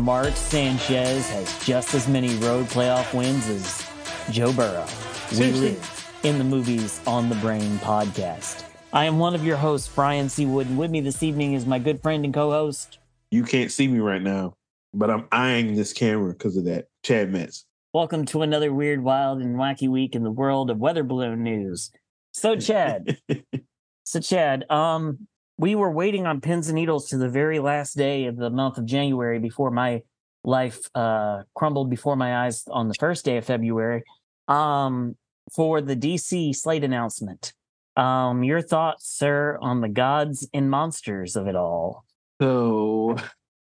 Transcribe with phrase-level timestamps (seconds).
[0.00, 3.86] Mark Sanchez has just as many road playoff wins as
[4.34, 4.86] Joe Burrow,
[5.30, 5.60] we Seriously?
[5.72, 8.64] live in the Movies on the Brain podcast.
[8.94, 10.46] I am one of your hosts, Brian C.
[10.46, 12.98] Wood, and with me this evening is my good friend and co host.
[13.30, 14.54] You can't see me right now,
[14.94, 16.86] but I'm eyeing this camera because of that.
[17.02, 17.66] Chad Metz.
[17.92, 21.90] Welcome to another weird, wild, and wacky week in the world of weather balloon news.
[22.32, 23.18] So, Chad,
[24.04, 25.26] so Chad, um,
[25.60, 28.78] we were waiting on pins and needles to the very last day of the month
[28.78, 30.02] of January before my
[30.42, 34.02] life uh crumbled before my eyes on the first day of February.
[34.48, 35.16] Um,
[35.52, 37.52] for the DC slate announcement.
[37.96, 42.04] Um, your thoughts, sir, on the gods and monsters of it all?
[42.40, 43.18] so,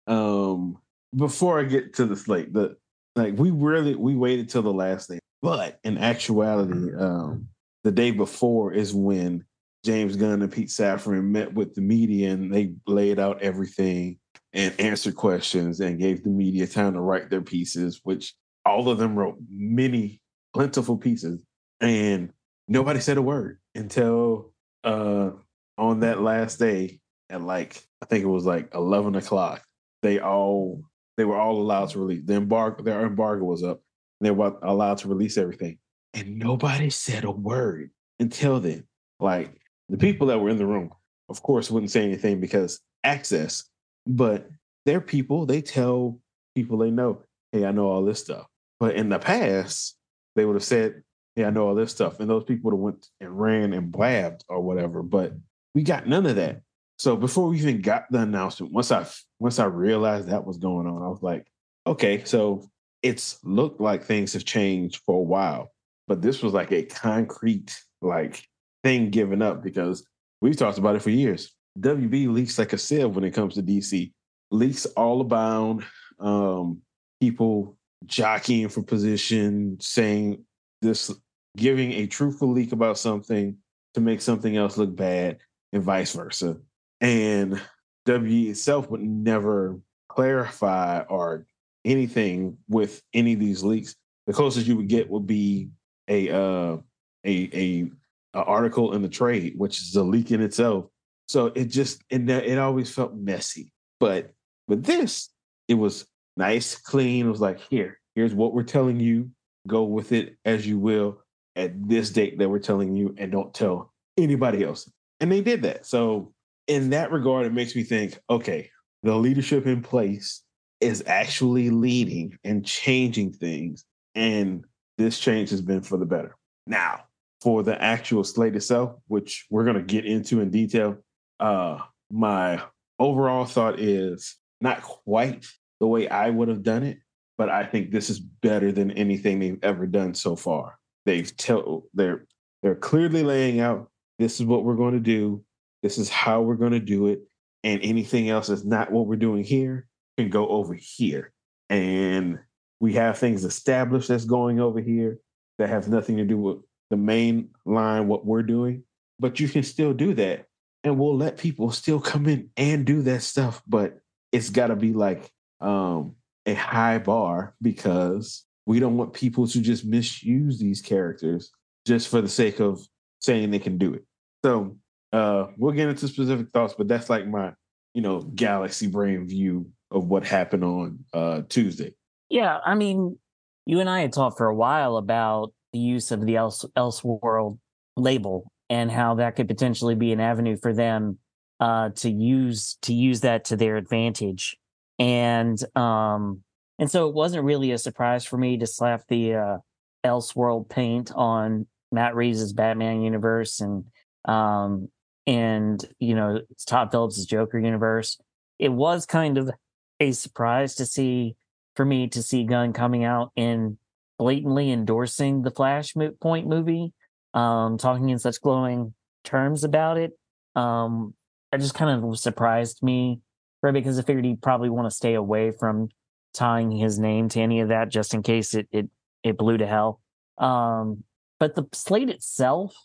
[0.08, 0.78] um,
[1.16, 2.76] before I get to the slate, the
[3.16, 7.48] like we really we waited till the last day, but in actuality, um,
[7.84, 9.46] the day before is when
[9.86, 14.18] James Gunn and Pete Safran met with the media and they laid out everything
[14.52, 18.34] and answered questions and gave the media time to write their pieces, which
[18.66, 20.22] all of them wrote many
[20.54, 21.44] plentiful pieces,
[21.82, 22.32] and
[22.68, 24.52] nobody said a word until
[24.84, 25.30] uh
[25.78, 27.00] on that last day
[27.30, 29.64] at like I think it was like eleven o'clock.
[30.02, 30.82] They all
[31.18, 32.82] they were all allowed to release the embargo.
[32.82, 33.82] Their embargo was up.
[34.22, 35.78] They were allowed to release everything,
[36.14, 38.86] and nobody said a word until then.
[39.20, 39.52] Like
[39.90, 40.92] the people that were in the room,
[41.30, 43.64] of course, wouldn't say anything because access.
[44.08, 44.50] But
[44.86, 45.46] they're people.
[45.46, 46.20] They tell
[46.56, 48.48] people they know, "Hey, I know all this stuff."
[48.80, 49.98] But in the past,
[50.36, 51.04] they would have said,
[51.36, 53.92] "Hey, I know all this stuff," and those people would have went and ran and
[53.92, 55.02] blabbed or whatever.
[55.02, 55.34] But
[55.74, 56.62] we got none of that.
[56.98, 59.06] So before we even got the announcement, once I
[59.40, 61.48] once I realized that was going on, I was like,
[61.86, 62.70] okay, so
[63.02, 65.72] it's looked like things have changed for a while,
[66.08, 68.48] but this was like a concrete like
[68.86, 70.06] thing given up because
[70.42, 71.56] we've talked about it for years.
[71.80, 74.14] WB leaks like a sieve when it comes to DC.
[74.52, 75.84] Leaks all abound.
[76.20, 76.82] Um,
[77.20, 80.46] people jockeying for position, saying
[80.84, 81.12] this,
[81.58, 83.58] giving a truthful leak about something
[83.96, 85.40] to make something else look bad,
[85.74, 86.58] and vice versa.
[87.02, 87.60] And
[88.06, 89.80] W itself would never
[90.10, 91.48] clarify or
[91.84, 93.96] anything with any of these leaks.
[94.28, 95.70] The closest you would get would be
[96.08, 96.78] a uh,
[97.26, 97.90] a, a
[98.36, 100.86] a article in the trade, which is a leak in itself.
[101.28, 103.72] So it just it it always felt messy.
[104.00, 104.32] But
[104.68, 105.30] with this,
[105.68, 106.06] it was
[106.38, 107.26] nice, clean.
[107.26, 109.32] It was like here, here's what we're telling you.
[109.68, 111.22] Go with it as you will
[111.56, 114.92] at this date that we're telling you, and don't tell anybody else.
[115.20, 115.86] And they did that.
[115.86, 116.34] So
[116.68, 118.70] in that regard, it makes me think, okay,
[119.04, 120.44] the leadership in place
[120.82, 123.86] is actually leading and changing things.
[124.14, 124.66] And
[124.98, 126.36] this change has been for the better.
[126.68, 127.06] Now,
[127.42, 130.98] for the actual slate itself, which we're going to get into in detail,
[131.40, 131.80] uh,
[132.12, 132.62] my
[133.00, 135.46] overall thought is not quite
[135.80, 137.00] the way I would have done it,
[137.38, 140.78] but I think this is better than anything they've ever done so far.
[141.06, 142.26] They've tell they're
[142.64, 145.44] they're clearly laying out this is what we're going to do,
[145.84, 147.20] this is how we're going to do it,
[147.64, 151.32] and anything else that's not what we're doing here can go over here.
[151.70, 152.40] And
[152.80, 155.20] we have things established that's going over here
[155.58, 156.58] that has nothing to do with
[156.90, 158.84] the main line, what we're doing.
[159.20, 160.46] But you can still do that.
[160.84, 163.62] And we'll let people still come in and do that stuff.
[163.68, 164.00] But
[164.32, 165.32] it's got to be like
[165.62, 166.16] um,
[166.46, 171.52] a high bar because we don't want people to just misuse these characters
[171.88, 172.82] just for the sake of
[173.22, 174.04] saying they can do it.
[174.44, 174.78] So
[175.12, 177.54] uh, we'll get into specific thoughts, but that's like my,
[177.94, 181.94] you know, galaxy brain view of what happened on uh, Tuesday.
[182.30, 183.18] Yeah, I mean,
[183.66, 187.60] you and I had talked for a while about the use of the Else Elseworld
[187.98, 191.18] label and how that could potentially be an avenue for them
[191.60, 194.56] uh, to use to use that to their advantage.
[195.00, 196.44] And um,
[196.80, 199.58] and so it wasn't really a surprise for me to slap the uh,
[200.06, 203.84] Elseworld paint on Matt Reeves' Batman universe and
[204.24, 204.88] um,
[205.28, 208.18] and you know Todd Phillips' Joker universe.
[208.60, 209.52] It was kind of
[210.00, 211.36] a surprise to see
[211.76, 213.78] for me to see Gunn coming out and
[214.18, 216.94] blatantly endorsing the Flashpoint movie,
[217.34, 220.12] um, talking in such glowing terms about it.
[220.56, 221.14] Um,
[221.58, 223.22] just kind of surprised me,
[223.62, 223.74] right?
[223.74, 225.90] Because I figured he'd probably want to stay away from
[226.34, 228.90] tying his name to any of that, just in case it it
[229.24, 230.02] it blew to hell.
[230.38, 231.04] Um,
[231.40, 232.76] but the slate itself,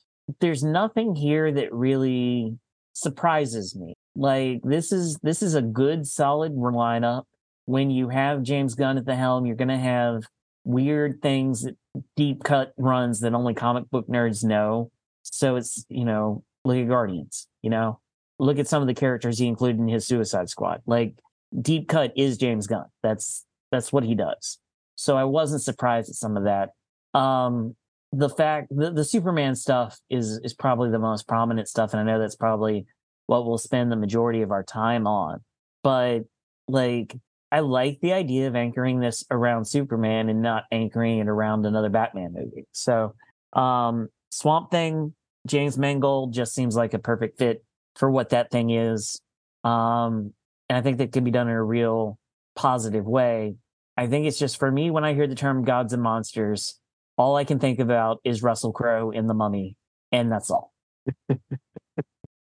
[0.40, 2.58] there's nothing here that really
[2.92, 3.94] surprises me.
[4.14, 7.24] Like this is this is a good solid lineup.
[7.66, 10.24] When you have James Gunn at the helm, you're going to have
[10.64, 11.66] weird things,
[12.16, 14.90] deep cut runs that only comic book nerds know.
[15.22, 17.46] So it's you know look at Guardians.
[17.62, 18.00] You know
[18.40, 20.80] look at some of the characters he included in his Suicide Squad.
[20.86, 21.14] Like
[21.60, 22.86] deep cut is James Gunn.
[23.02, 24.58] That's that's what he does.
[24.96, 26.70] So I wasn't surprised at some of that.
[27.18, 27.76] Um,
[28.12, 32.04] the fact the, the Superman stuff is is probably the most prominent stuff, and I
[32.04, 32.86] know that's probably
[33.26, 35.44] what we'll spend the majority of our time on.
[35.84, 36.20] But
[36.66, 37.16] like
[37.52, 41.88] I like the idea of anchoring this around Superman and not anchoring it around another
[41.88, 42.66] Batman movie.
[42.72, 43.14] So
[43.52, 45.14] um Swamp Thing,
[45.46, 47.64] James Mangold just seems like a perfect fit
[47.96, 49.20] for what that thing is.
[49.64, 50.32] Um
[50.68, 52.18] and I think that could be done in a real
[52.54, 53.56] positive way.
[53.96, 56.78] I think it's just for me when I hear the term gods and monsters,
[57.18, 59.76] all I can think about is Russell Crowe in The Mummy,
[60.12, 60.72] and that's all.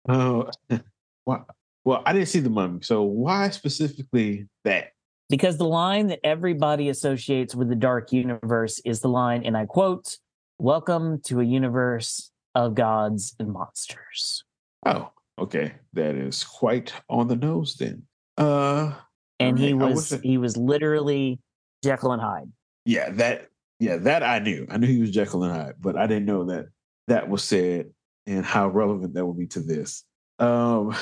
[0.08, 0.49] Oh,
[1.26, 1.46] well,
[1.84, 4.93] well, I didn't see the mummy, so why specifically that?
[5.28, 9.66] Because the line that everybody associates with the dark universe is the line, and I
[9.66, 10.16] quote,
[10.58, 14.42] Welcome to a universe of gods and monsters.
[14.84, 15.75] Oh, okay.
[15.92, 18.02] That is quite on the nose then.
[18.36, 18.94] Uh
[19.40, 21.38] and he was he was literally
[21.82, 22.50] Jekyll and Hyde.
[22.84, 23.48] Yeah, that
[23.78, 24.66] yeah, that I knew.
[24.70, 26.66] I knew he was Jekyll and Hyde, but I didn't know that
[27.06, 27.90] that was said
[28.26, 30.04] and how relevant that would be to this.
[30.38, 30.94] Um,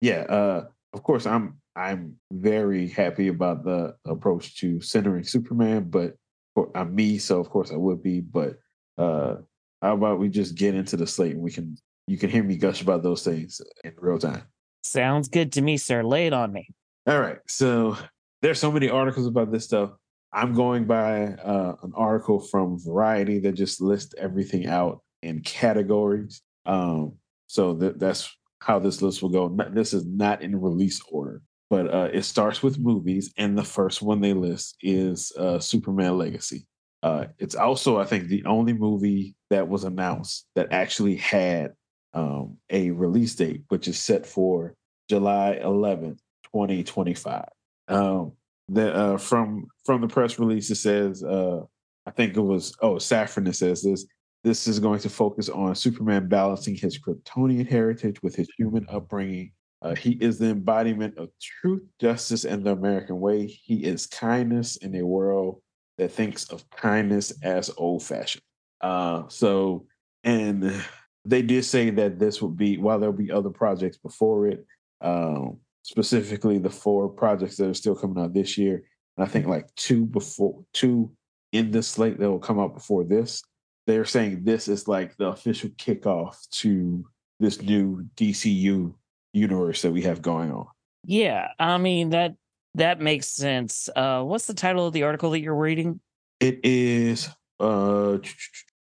[0.00, 6.14] yeah, uh, of course, I'm I'm very happy about the approach to centering Superman, but
[6.54, 8.20] for, I'm me, so of course I would be.
[8.20, 8.56] But
[8.98, 9.36] uh,
[9.82, 11.76] how about we just get into the slate and we can
[12.06, 14.42] you can hear me gush about those things in real time.
[14.82, 16.02] Sounds good to me, sir.
[16.02, 16.68] Lay it on me.
[17.06, 17.38] All right.
[17.46, 17.96] So
[18.42, 19.90] there's so many articles about this stuff.
[20.32, 26.42] I'm going by uh, an article from Variety that just lists everything out in categories.
[26.66, 27.14] Um,
[27.46, 28.28] so that, that's
[28.60, 29.56] how this list will go.
[29.72, 34.02] This is not in release order, but uh, it starts with movies, and the first
[34.02, 36.66] one they list is uh, Superman Legacy.
[37.02, 41.72] Uh, it's also, I think, the only movie that was announced that actually had
[42.12, 44.74] um, a release date, which is set for
[45.08, 46.18] July 11th,
[46.52, 47.44] 2025.
[47.88, 48.32] Um,
[48.68, 51.60] the, uh, from from the press release, it says, uh,
[52.06, 52.98] I think it was, oh,
[53.44, 54.06] that says this.
[54.42, 59.52] This is going to focus on Superman balancing his Kryptonian heritage with his human upbringing.
[59.82, 63.46] Uh, he is the embodiment of truth, justice, and the American way.
[63.46, 65.62] He is kindness in a world
[65.98, 68.42] that thinks of kindness as old fashioned.
[68.80, 69.86] Uh, so,
[70.22, 70.84] and
[71.24, 74.66] they did say that this would be, while there'll be other projects before it,
[75.00, 78.82] um, specifically the four projects that are still coming out this year.
[79.16, 81.10] And I think like two before, two
[81.52, 83.42] in this slate that will come out before this
[83.90, 87.04] they're saying this is like the official kickoff to
[87.40, 88.94] this new DCU
[89.32, 90.66] universe that we have going on.
[91.04, 92.34] Yeah, I mean that
[92.74, 93.88] that makes sense.
[93.94, 96.00] Uh, what's the title of the article that you're reading?
[96.40, 97.28] It is
[97.58, 98.18] uh,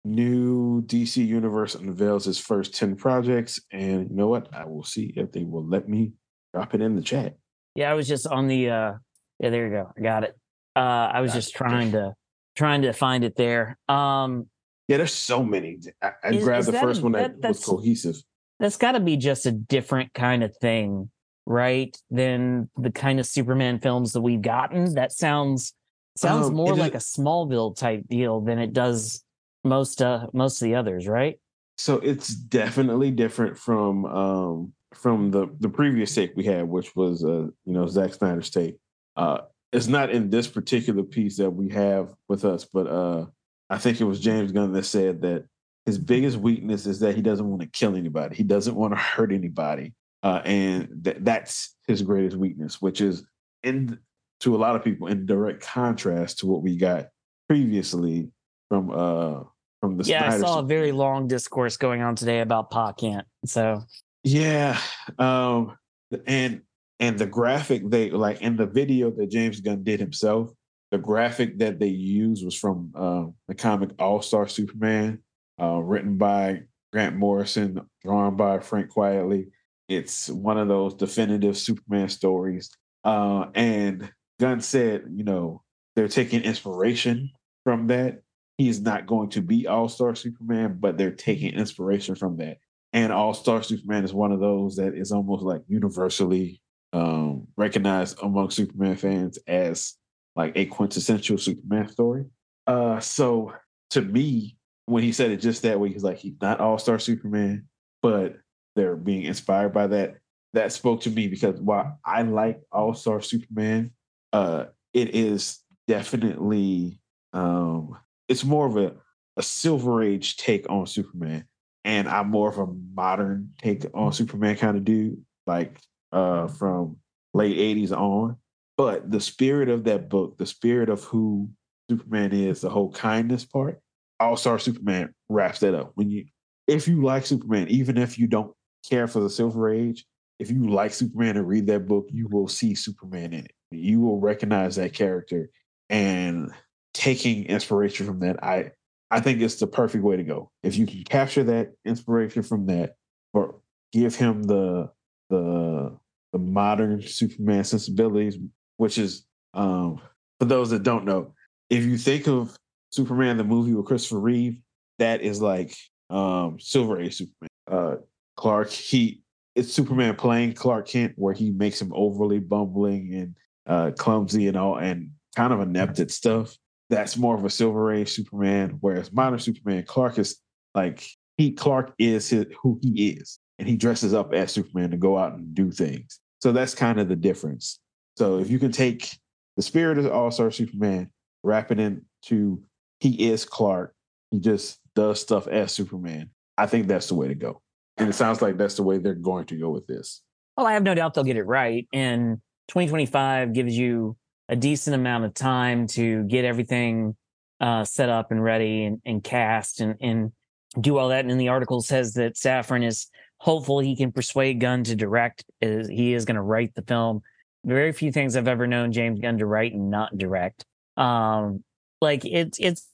[0.06, 4.54] new DC universe unveils its first ten projects, and you know what?
[4.54, 6.14] I will see if they will let me
[6.54, 7.36] drop it in the chat.
[7.76, 8.70] Yeah, I was just on the.
[8.70, 8.94] uh
[9.40, 9.92] Yeah, there you go.
[9.98, 10.38] I got it.
[10.76, 12.14] Uh, I was just trying to
[12.56, 13.78] trying to find it there.
[13.90, 14.48] Um,
[14.88, 15.80] yeah, there's so many.
[16.02, 18.22] I, I is, grabbed is the first a, one that, that was cohesive.
[18.60, 21.10] That's got to be just a different kind of thing,
[21.46, 21.96] right?
[22.10, 24.96] Than the kind of Superman films that we've gotten.
[24.96, 25.74] That sounds
[26.16, 29.24] sounds um, more like a Smallville type deal than it does
[29.64, 31.40] most uh most of the others, right?
[31.78, 37.24] So it's definitely different from um from the the previous take we had, which was
[37.24, 38.78] uh you know Zack Snyder's take.
[39.16, 39.40] Uh,
[39.72, 43.26] it's not in this particular piece that we have with us, but uh
[43.70, 45.46] I think it was James Gunn that said that
[45.86, 48.36] his biggest weakness is that he doesn't want to kill anybody.
[48.36, 53.26] He doesn't want to hurt anybody, uh, and th- that's his greatest weakness, which is
[53.64, 54.00] in
[54.42, 57.08] to a lot of people in direct contrast to what we got
[57.48, 58.30] previously
[58.70, 59.42] from uh
[59.80, 60.30] from the yeah.
[60.30, 63.28] Snyder I saw a very long discourse going on today about Pa Kent.
[63.46, 63.84] So
[64.24, 64.80] yeah,
[65.20, 65.78] um,
[66.26, 66.62] and
[67.00, 70.54] and the graphic they like in the video that James Gunn did himself
[70.94, 75.24] the graphic that they used was from uh, the comic All Star Superman,
[75.62, 79.48] uh, written by Grant Morrison, drawn by Frank Quitely.
[79.90, 82.70] It's one of those definitive Superman stories.
[83.04, 85.62] Uh, and Gunn said, you know,
[85.96, 87.32] they're taking inspiration
[87.64, 88.22] from that.
[88.58, 92.58] He's not going to be All Star Superman, but they're taking inspiration from that.
[92.94, 96.62] And All Star Superman is one of those that is almost like universally
[96.94, 99.96] um, recognized among Superman fans as
[100.36, 102.26] like a quintessential Superman story.
[102.68, 103.54] Uh, so
[103.92, 107.00] to me, when he said it just that way, he's like, he's not all star
[107.00, 107.68] Superman,
[108.02, 108.38] but
[108.76, 110.16] they're being inspired by that.
[110.54, 113.92] That spoke to me because while I like All Star Superman,
[114.32, 117.02] uh, it is definitely
[117.34, 117.98] um,
[118.30, 118.94] it's more of a,
[119.38, 121.46] a Silver Age take on Superman,
[121.84, 125.80] and I'm more of a modern take on Superman kind of dude, like
[126.12, 126.98] uh, from
[127.34, 128.38] late '80s on.
[128.78, 131.50] But the spirit of that book, the spirit of who
[131.90, 133.82] Superman is, the whole kindness part,
[134.24, 135.92] All Star Superman wraps that up.
[135.96, 136.26] When you,
[136.68, 138.54] if you like Superman, even if you don't
[138.90, 140.06] care for the Silver Age,
[140.40, 143.52] if you like Superman and read that book, you will see Superman in it.
[143.72, 145.50] You will recognize that character
[145.90, 146.52] and
[146.94, 148.44] taking inspiration from that.
[148.44, 148.72] I
[149.12, 150.52] I think it's the perfect way to go.
[150.64, 152.96] If you can capture that inspiration from that,
[153.34, 153.60] or
[153.92, 154.90] give him the
[155.30, 155.98] the
[156.32, 158.38] the modern Superman sensibilities,
[158.78, 160.02] which is um,
[160.40, 161.34] for those that don't know,
[161.70, 162.58] if you think of
[162.94, 164.60] Superman the movie with Christopher Reeve,
[165.00, 165.76] that is like
[166.12, 167.50] um, Silver Age Superman.
[167.68, 167.96] Uh,
[168.38, 169.24] Clark, he
[169.56, 173.36] it's Superman playing Clark Kent, where he makes him overly bumbling and
[173.66, 176.56] uh, clumsy and all, and kind of inept at stuff.
[176.92, 180.38] That's more of a Silver Age Superman, whereas modern Superman, Clark is
[180.76, 181.04] like
[181.38, 185.18] he Clark is his, who he is, and he dresses up as Superman to go
[185.18, 186.20] out and do things.
[186.44, 187.80] So that's kind of the difference.
[188.18, 189.18] So if you can take
[189.58, 191.10] the spirit of All Star Superman,
[191.42, 192.62] wrap it into
[193.04, 193.94] he is Clark,
[194.32, 196.30] he just does stuff as Superman.
[196.58, 197.62] I think that's the way to go.
[197.98, 200.22] And it sounds like that's the way they're going to go with this.
[200.56, 201.86] Well, I have no doubt they'll get it right.
[201.92, 202.38] And
[202.70, 204.16] 2025 gives you
[204.48, 207.18] a decent amount of time to get everything
[207.60, 210.32] uh, set up and ready and, and cast and, and
[210.80, 211.26] do all that.
[211.26, 213.08] And the article says that Safran is
[213.38, 215.44] hopeful he can persuade Gunn to direct.
[215.60, 217.22] He is going to write the film.
[217.66, 220.64] Very few things I've ever known James Gunn to write and not direct.
[220.96, 221.66] Um,
[222.04, 222.88] like it's it's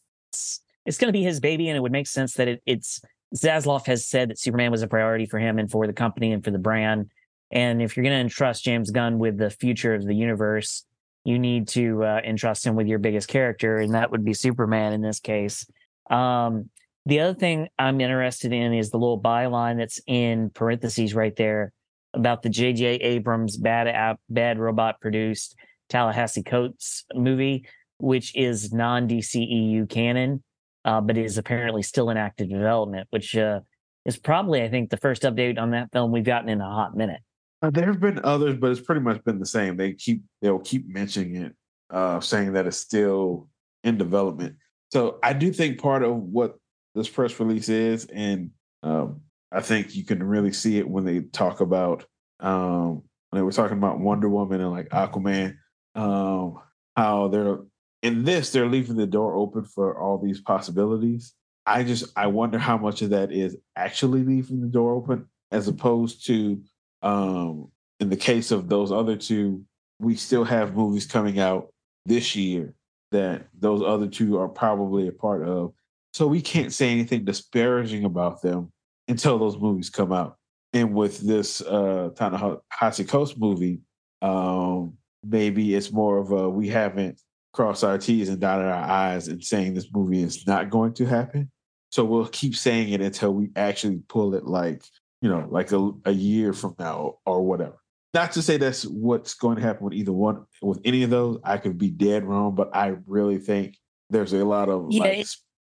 [0.85, 3.01] it's going to be his baby, and it would make sense that it, it's
[3.35, 6.43] Zaslav has said that Superman was a priority for him and for the company and
[6.43, 7.09] for the brand.
[7.51, 10.85] And if you're going to entrust James Gunn with the future of the universe,
[11.25, 14.93] you need to uh, entrust him with your biggest character, and that would be Superman
[14.93, 15.65] in this case.
[16.09, 16.69] Um,
[17.05, 21.71] the other thing I'm interested in is the little byline that's in parentheses right there
[22.13, 22.95] about the J.J.
[22.95, 25.55] Abrams bad app, bad robot produced
[25.89, 27.65] Ta-Nehisi Coates movie,
[27.99, 30.43] which is non DCEU canon
[30.85, 33.59] uh, but is apparently still in active development, which uh,
[34.05, 36.95] is probably, I think, the first update on that film we've gotten in a hot
[36.95, 37.21] minute.
[37.61, 39.75] Uh, there have been others, but it's pretty much been the same.
[39.75, 41.55] They keep they'll keep mentioning it,
[41.89, 43.49] uh, saying that it's still
[43.83, 44.55] in development.
[44.91, 46.55] So I do think part of what
[46.95, 48.51] this press release is, and
[48.81, 52.05] um, I think you can really see it when they talk about
[52.39, 55.57] um, when they were talking about Wonder Woman and like Aquaman,
[55.95, 56.55] um,
[56.95, 57.59] how they're
[58.01, 61.33] in this they're leaving the door open for all these possibilities.
[61.65, 65.67] I just i wonder how much of that is actually leaving the door open as
[65.67, 66.61] opposed to
[67.01, 69.63] um in the case of those other two
[69.99, 71.73] we still have movies coming out
[72.05, 72.73] this year
[73.11, 75.73] that those other two are probably a part of.
[76.13, 78.71] So we can't say anything disparaging about them
[79.07, 80.37] until those movies come out.
[80.73, 83.81] And with this uh Ta-Nehisi Coates movie
[84.21, 87.19] um maybe it's more of a we haven't
[87.59, 91.05] cross our T's and dotted our I's and saying this movie is not going to
[91.05, 91.51] happen.
[91.91, 94.85] So we'll keep saying it until we actually pull it like,
[95.21, 97.75] you know, like a, a year from now or whatever.
[98.13, 101.41] Not to say that's what's going to happen with either one, with any of those.
[101.43, 103.75] I could be dead wrong, but I really think
[104.09, 105.27] there's a lot of yeah, like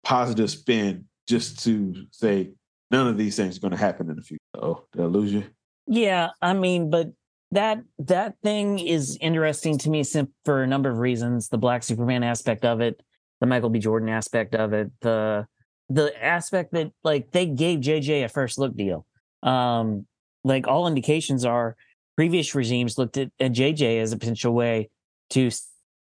[0.05, 2.51] positive spin just to say
[2.91, 4.39] none of these things are going to happen in the future.
[4.55, 5.43] Oh, did I lose you?
[5.87, 7.11] Yeah, I mean, but
[7.53, 10.03] that that thing is interesting to me
[10.43, 11.49] for a number of reasons.
[11.49, 13.01] The Black Superman aspect of it,
[13.39, 13.79] the Michael B.
[13.79, 15.47] Jordan aspect of it, the
[15.89, 19.05] the aspect that like they gave JJ a first look deal.
[19.43, 20.07] Um,
[20.43, 21.75] like all indications are
[22.15, 24.89] previous regimes looked at, at JJ as a potential way
[25.31, 25.49] to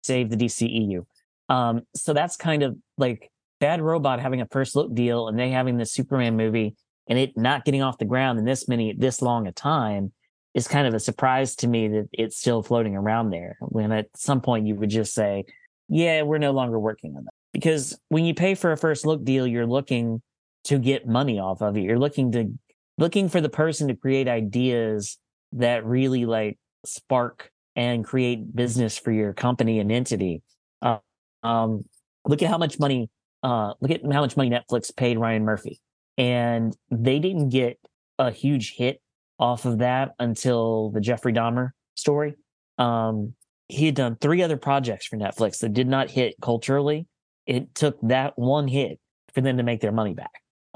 [0.02, 1.04] save the DCEU.
[1.48, 5.50] Um, so that's kind of like Bad Robot having a first look deal and they
[5.50, 6.76] having the Superman movie
[7.08, 10.12] and it not getting off the ground in this many this long a time
[10.54, 14.06] is kind of a surprise to me that it's still floating around there when at
[14.16, 15.44] some point you would just say,
[15.88, 17.32] yeah, we're no longer working on that.
[17.52, 20.22] Because when you pay for a first look deal, you're looking
[20.64, 21.82] to get money off of it.
[21.82, 22.52] You're looking to
[22.98, 25.18] looking for the person to create ideas
[25.52, 30.42] that really like spark and create business for your company and entity.
[30.82, 30.98] Uh,
[31.42, 31.84] um,
[32.26, 33.08] look at how much money
[33.42, 35.80] uh, look at how much money Netflix paid Ryan Murphy.
[36.18, 37.78] And they didn't get
[38.18, 39.00] a huge hit
[39.40, 42.36] off of that until the Jeffrey Dahmer story.
[42.78, 43.34] Um,
[43.68, 47.06] he had done three other projects for Netflix that did not hit culturally.
[47.46, 49.00] It took that one hit
[49.34, 50.30] for them to make their money back.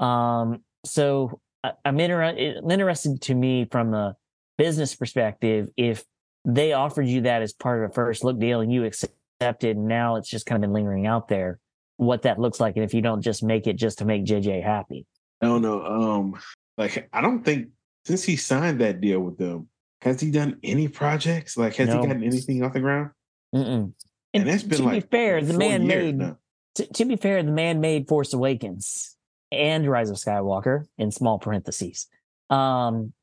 [0.05, 2.23] Um, so I, am inter-
[2.69, 4.15] interested to me from a
[4.57, 6.03] business perspective if
[6.43, 9.87] they offered you that as part of a first look deal and you accepted, And
[9.87, 11.59] now it's just kind of been lingering out there.
[11.97, 14.63] What that looks like, and if you don't just make it just to make JJ
[14.63, 15.05] happy.
[15.41, 15.81] I don't know.
[15.85, 16.39] Um,
[16.77, 17.69] like I don't think
[18.05, 19.67] since he signed that deal with them,
[20.01, 21.57] has he done any projects?
[21.57, 22.01] Like, has No.
[22.01, 23.11] he gotten anything off the ground?
[23.53, 23.93] Mm-mm.
[24.33, 26.19] And that's been to like be fair, the man made.
[26.75, 29.15] to, to be fair, the man made Force Awakens
[29.51, 32.07] and Rise of Skywalker in small parentheses.
[32.49, 33.13] Um,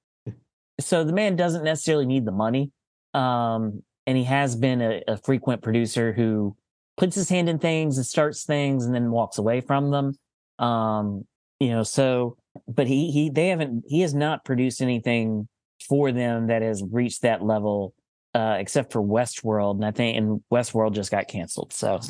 [0.81, 2.73] so the man doesn't necessarily need the money.
[3.15, 6.57] Um, and he has been a, a frequent producer who
[6.97, 10.19] puts his hand in things and starts things and then walks away from them.
[10.59, 11.27] Um,
[11.61, 12.37] you know, so
[12.69, 15.49] but he he they haven't he has not produced anything
[15.89, 17.95] for them that has reached that level
[18.35, 21.73] uh except for Westworld and I think and Westworld just got canceled.
[21.73, 22.01] So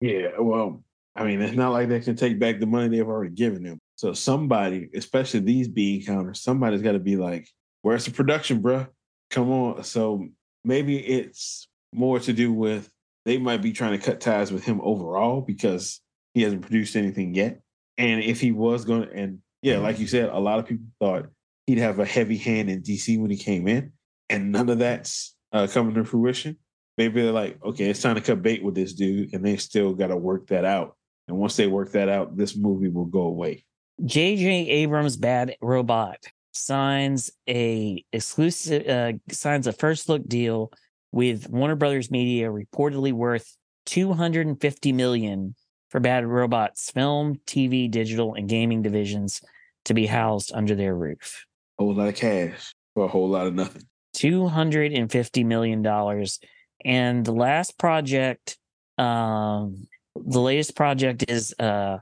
[0.00, 0.82] Yeah, well,
[1.14, 3.78] I mean, it's not like they can take back the money they've already given them.
[3.96, 7.48] So somebody, especially these bean counters, somebody's got to be like,
[7.82, 8.88] "Where's the production, bruh?
[9.30, 10.26] Come on." So
[10.64, 12.90] maybe it's more to do with
[13.24, 16.00] they might be trying to cut ties with him overall because
[16.34, 17.60] he hasn't produced anything yet.
[17.98, 20.86] And if he was going to, and yeah, like you said, a lot of people
[21.00, 21.26] thought
[21.66, 23.92] he'd have a heavy hand in DC when he came in,
[24.28, 26.56] and none of that's uh, coming to fruition.
[26.98, 29.94] Maybe they're like, okay, it's time to cut bait with this dude, and they still
[29.94, 30.96] got to work that out.
[31.28, 33.64] And once they work that out, this movie will go away.
[34.04, 34.68] J.J.
[34.68, 36.18] Abrams' Bad Robot
[36.52, 40.72] signs a exclusive uh, signs a first look deal
[41.12, 45.54] with Warner Brothers Media, reportedly worth 250 million
[45.92, 49.42] for Bad Robot's film, TV, digital, and gaming divisions
[49.84, 51.44] to be housed under their roof.
[51.78, 53.82] A whole lot of cash for a whole lot of nothing.
[54.14, 56.38] 250 million dollars
[56.84, 58.58] and the last project
[58.98, 61.96] um the latest project is uh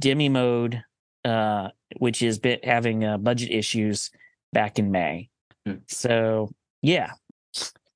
[0.00, 0.82] Demimonde
[1.22, 4.10] uh which is been having uh, budget issues
[4.54, 5.28] back in may
[5.66, 5.76] Hmm.
[5.86, 6.50] so
[6.80, 7.10] yeah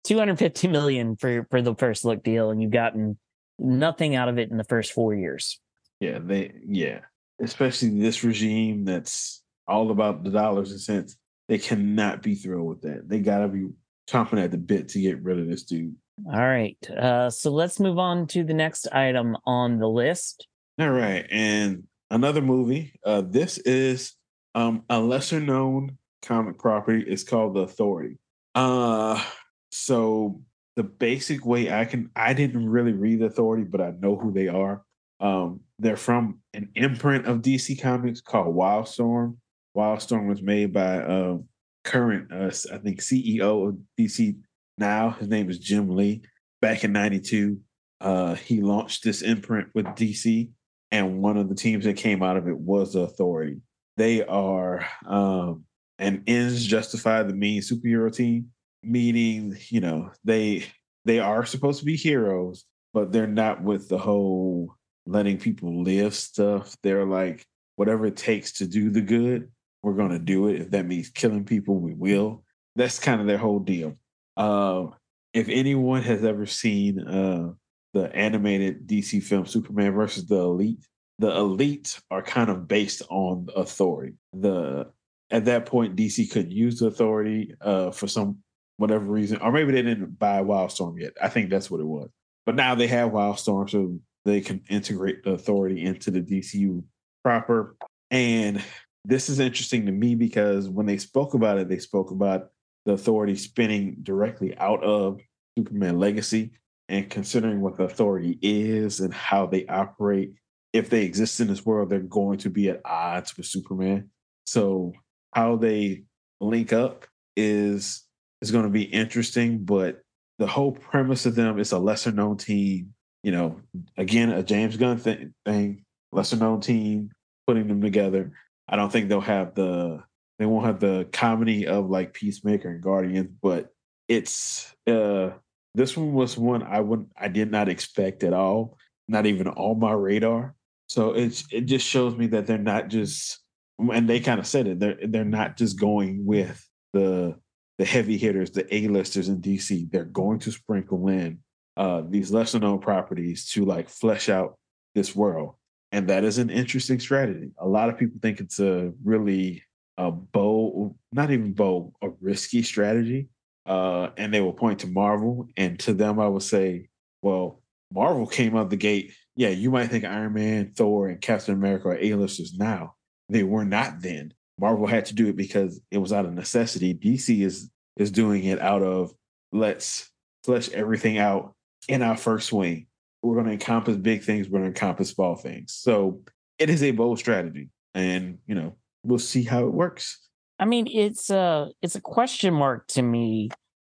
[0.05, 3.19] 250 million for for the first look deal and you've gotten
[3.59, 5.61] nothing out of it in the first four years
[6.01, 7.01] Yeah, they yeah.
[7.41, 11.17] Especially this regime that's all about the dollars and cents.
[11.49, 13.09] They cannot be thrilled with that.
[13.09, 13.69] They gotta be
[14.11, 15.95] chomping at the bit to get rid of this dude.
[16.33, 20.47] all right uh so let's move on to the next item on the list
[20.81, 21.27] All right.
[21.31, 22.93] And another movie.
[23.05, 24.15] Uh this is
[24.55, 27.05] um a lesser known comic property.
[27.07, 28.17] It's called The Authority.
[28.55, 29.23] Uh
[29.71, 30.41] so
[30.79, 34.33] the basic way I can I didn't really read The Authority, but I know who
[34.33, 34.85] they are.
[35.19, 39.39] Um they're from an imprint of DC Comics called Wildstorm.
[39.77, 41.39] Wildstorm was made by uh,
[41.83, 44.39] current uh, I think CEO of DC
[44.79, 45.11] now.
[45.11, 46.23] His name is Jim Lee.
[46.63, 47.59] Back in 92,
[48.01, 50.49] uh he launched this imprint with DC
[50.93, 53.61] and one of the teams that came out of it was the authority
[53.97, 55.65] they are um
[55.99, 60.65] an ends justify the means superhero team meaning you know they
[61.05, 62.65] they are supposed to be heroes
[62.95, 64.75] but they're not with the whole
[65.07, 66.77] letting people live stuff.
[66.83, 67.45] They're like
[67.77, 69.51] whatever it takes to do the good
[69.83, 70.61] we're going to do it.
[70.61, 72.43] If that means killing people we will.
[72.75, 73.95] That's kind of their whole deal.
[74.37, 74.95] Um
[75.35, 77.53] if anyone has ever seen uh
[77.95, 80.87] the animated DC film Superman versus the Elite,
[81.19, 84.15] the Elite are kind of based on authority.
[84.33, 84.91] The
[85.31, 88.39] at that point DC couldn't use the authority uh, for some
[88.79, 91.13] whatever reason, or maybe they didn't buy Wildstorm yet.
[91.21, 92.09] I think that's what it was.
[92.47, 96.83] But now they have Wildstorm, so they can integrate the authority into the DCU
[97.23, 97.77] proper.
[98.11, 98.63] And
[99.05, 102.51] this is interesting to me because when they spoke about it, they spoke about
[102.87, 105.21] the authority spinning directly out of
[105.59, 106.53] Superman Legacy
[106.89, 110.33] and considering what the authority is and how they operate,
[110.73, 114.11] if they exist in this world, they're going to be at odds with Superman.
[114.47, 114.93] So
[115.35, 116.05] how they
[116.41, 118.05] link up is
[118.41, 120.03] is going to be interesting, but
[120.39, 122.95] the whole premise of them is a lesser known team.
[123.23, 123.61] You know,
[123.97, 127.11] again, a James Gunn thing, thing lesser known team,
[127.47, 128.33] putting them together.
[128.69, 130.03] I don't think they'll have the
[130.39, 133.73] they won't have the comedy of like Peacemaker and Guardians, but
[134.07, 135.31] it's uh
[135.75, 139.81] this one was one I wouldn't I did not expect at all, not even on
[139.81, 140.55] my radar.
[140.89, 143.41] So it's it just shows me that they're not just
[143.79, 147.37] and they kind of said it, they're they're not just going with the
[147.79, 149.91] the heavy hitters, the A-listers in DC.
[149.91, 151.39] They're going to sprinkle in
[151.77, 154.59] uh these lesser known properties to like flesh out
[154.95, 155.55] this world.
[155.93, 157.51] And that is an interesting strategy.
[157.59, 159.63] A lot of people think it's a really
[159.97, 163.29] a bold, not even bold, a risky strategy
[163.69, 165.47] uh, and they will point to Marvel.
[165.57, 166.89] And to them, I would say,
[167.23, 167.63] well,
[167.93, 169.13] Marvel came out the gate.
[169.37, 172.95] Yeah, you might think Iron Man, Thor, and Captain America are A-listers now.
[173.29, 174.33] They were not then.
[174.59, 176.95] Marvel had to do it because it was out of necessity.
[176.95, 179.13] DC is is doing it out of
[179.53, 180.11] let's
[180.45, 181.55] flesh everything out
[181.89, 182.87] in our first swing.
[183.23, 184.49] We're going to encompass big things.
[184.49, 185.73] We're going to encompass small things.
[185.75, 186.21] So
[186.59, 190.21] it is a bold strategy, and you know we'll see how it works.
[190.59, 193.51] I mean, it's a it's a question mark to me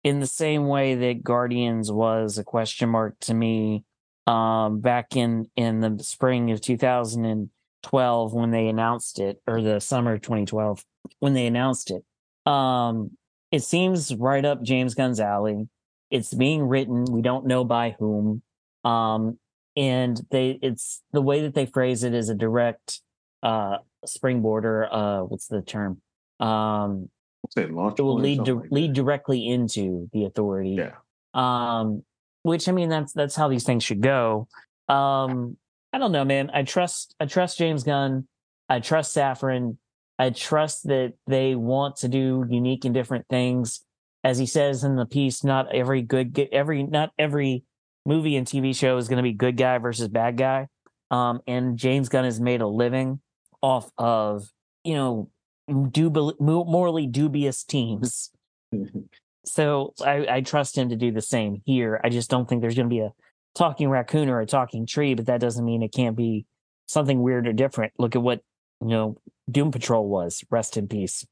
[0.05, 3.85] in the same way that Guardians was a question mark to me
[4.27, 6.61] um, back in in the spring of
[7.83, 10.85] 2012 when they announced it, or the summer of 2012
[11.19, 12.05] when they announced it.
[12.51, 13.13] Um,
[13.51, 15.69] it seems right up James Gunn's alley.
[16.11, 17.05] It's being written.
[17.05, 18.43] We don't know by whom.
[18.85, 19.39] Um,
[19.77, 23.01] and they it's the way that they phrase it is a direct
[23.43, 26.01] uh springboarder uh what's the term?
[26.41, 27.09] Um
[27.57, 30.79] it will lead to like lead directly into the authority.
[30.79, 30.93] Yeah.
[31.33, 32.05] Um,
[32.43, 34.49] which I mean that's that's how these things should go.
[34.89, 35.57] Um,
[35.93, 36.51] I don't know, man.
[36.53, 38.27] I trust I trust James Gunn.
[38.69, 39.77] I trust Safran.
[40.19, 43.85] I trust that they want to do unique and different things.
[44.23, 47.65] As he says in the piece, not every good every not every
[48.07, 50.69] movie and TV show is going to be good guy versus bad guy.
[51.11, 53.21] Um, and James Gunn has made a living
[53.63, 54.49] off of
[54.85, 55.31] you know
[55.91, 58.31] dub- morally dubious teams.
[59.47, 62.01] So I, I trust him to do the same here.
[62.05, 63.13] I just don't think there's going to be a
[63.55, 66.47] talking raccoon or a talking tree, but that doesn't mean it can't be
[66.87, 67.93] something weird or different.
[67.99, 68.41] Look at what
[68.81, 69.17] you know
[69.51, 70.45] Doom Patrol was.
[70.51, 71.27] Rest in peace.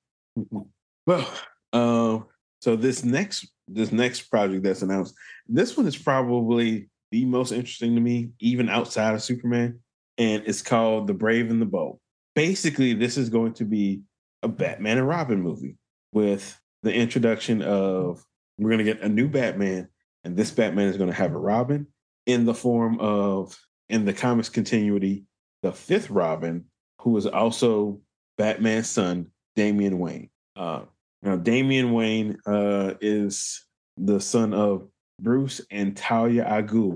[1.07, 1.29] Well,
[1.73, 2.27] um,
[2.61, 5.15] so this next this next project that's announced,
[5.47, 9.81] this one is probably the most interesting to me, even outside of Superman,
[10.17, 11.99] and it's called The Brave and the Bold.
[12.35, 14.03] Basically, this is going to be
[14.43, 15.77] a Batman and Robin movie
[16.13, 18.25] with the introduction of
[18.59, 19.89] we're going to get a new Batman,
[20.25, 21.87] and this Batman is going to have a Robin
[22.29, 25.25] in the form of in the comics continuity,
[25.62, 26.64] the fifth Robin,
[27.01, 28.01] who is also
[28.37, 30.29] Batman's son, Damian Wayne.
[30.55, 30.83] Uh,
[31.23, 34.87] now, Damian Wayne uh, is the son of
[35.21, 36.93] Bruce and Talia al Ghul,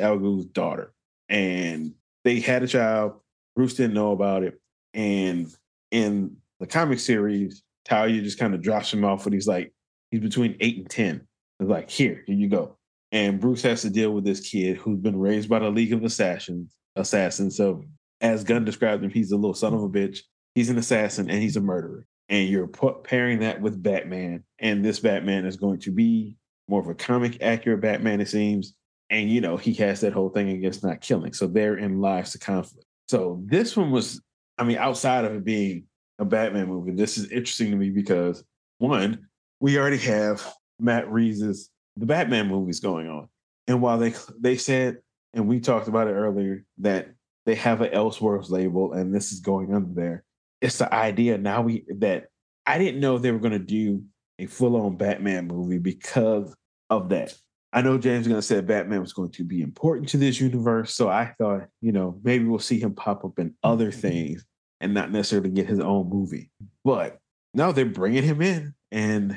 [0.00, 0.94] al Ghul's daughter,
[1.28, 1.92] and
[2.24, 3.14] they had a child.
[3.56, 4.58] Bruce didn't know about it,
[4.94, 5.48] and
[5.90, 9.72] in the comic series, Talia just kind of drops him off when he's like
[10.12, 11.26] he's between eight and ten.
[11.58, 12.78] It's like here, here you go.
[13.12, 16.04] And Bruce has to deal with this kid who's been raised by the League of
[16.04, 16.74] Assassins.
[16.96, 17.56] Assassins.
[17.56, 17.84] So
[18.20, 20.18] as Gunn described him, he's a little son of a bitch.
[20.54, 22.06] He's an assassin and he's a murderer.
[22.28, 26.36] And you're pairing that with Batman, and this Batman is going to be
[26.68, 28.74] more of a comic accurate Batman, it seems.
[29.08, 31.32] And you know he has that whole thing against not killing.
[31.32, 32.86] So therein lies the conflict.
[33.08, 34.20] So this one was,
[34.58, 35.84] I mean, outside of it being
[36.18, 38.44] a Batman movie, this is interesting to me because
[38.76, 39.28] one,
[39.60, 40.46] we already have
[40.78, 43.28] Matt Reeves' the Batman movies going on,
[43.66, 44.98] and while they they said,
[45.34, 47.08] and we talked about it earlier, that
[47.46, 50.24] they have an Elseworlds label, and this is going under there.
[50.60, 52.26] It's the idea now we that
[52.66, 54.04] I didn't know they were going to do
[54.38, 56.54] a full on Batman movie because
[56.90, 57.34] of that.
[57.72, 60.40] I know James is going to say Batman was going to be important to this
[60.40, 64.00] universe, so I thought, you know, maybe we'll see him pop up in other mm-hmm.
[64.00, 64.46] things
[64.80, 66.50] and not necessarily get his own movie.
[66.84, 67.18] But
[67.54, 69.36] no, they're bringing him in, and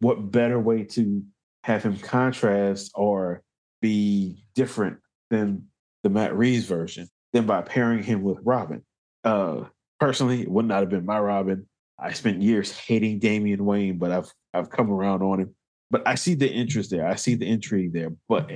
[0.00, 1.24] what better way to
[1.64, 3.42] have him contrast or
[3.80, 4.98] be different
[5.30, 5.66] than
[6.02, 8.82] the Matt Reeves version than by pairing him with Robin?
[9.24, 9.64] Uh,
[10.00, 11.66] personally, it would not have been my Robin.
[11.98, 15.54] I spent years hating Damian Wayne, but I've I've come around on him.
[15.90, 17.06] But I see the interest there.
[17.06, 18.10] I see the intrigue there.
[18.28, 18.50] But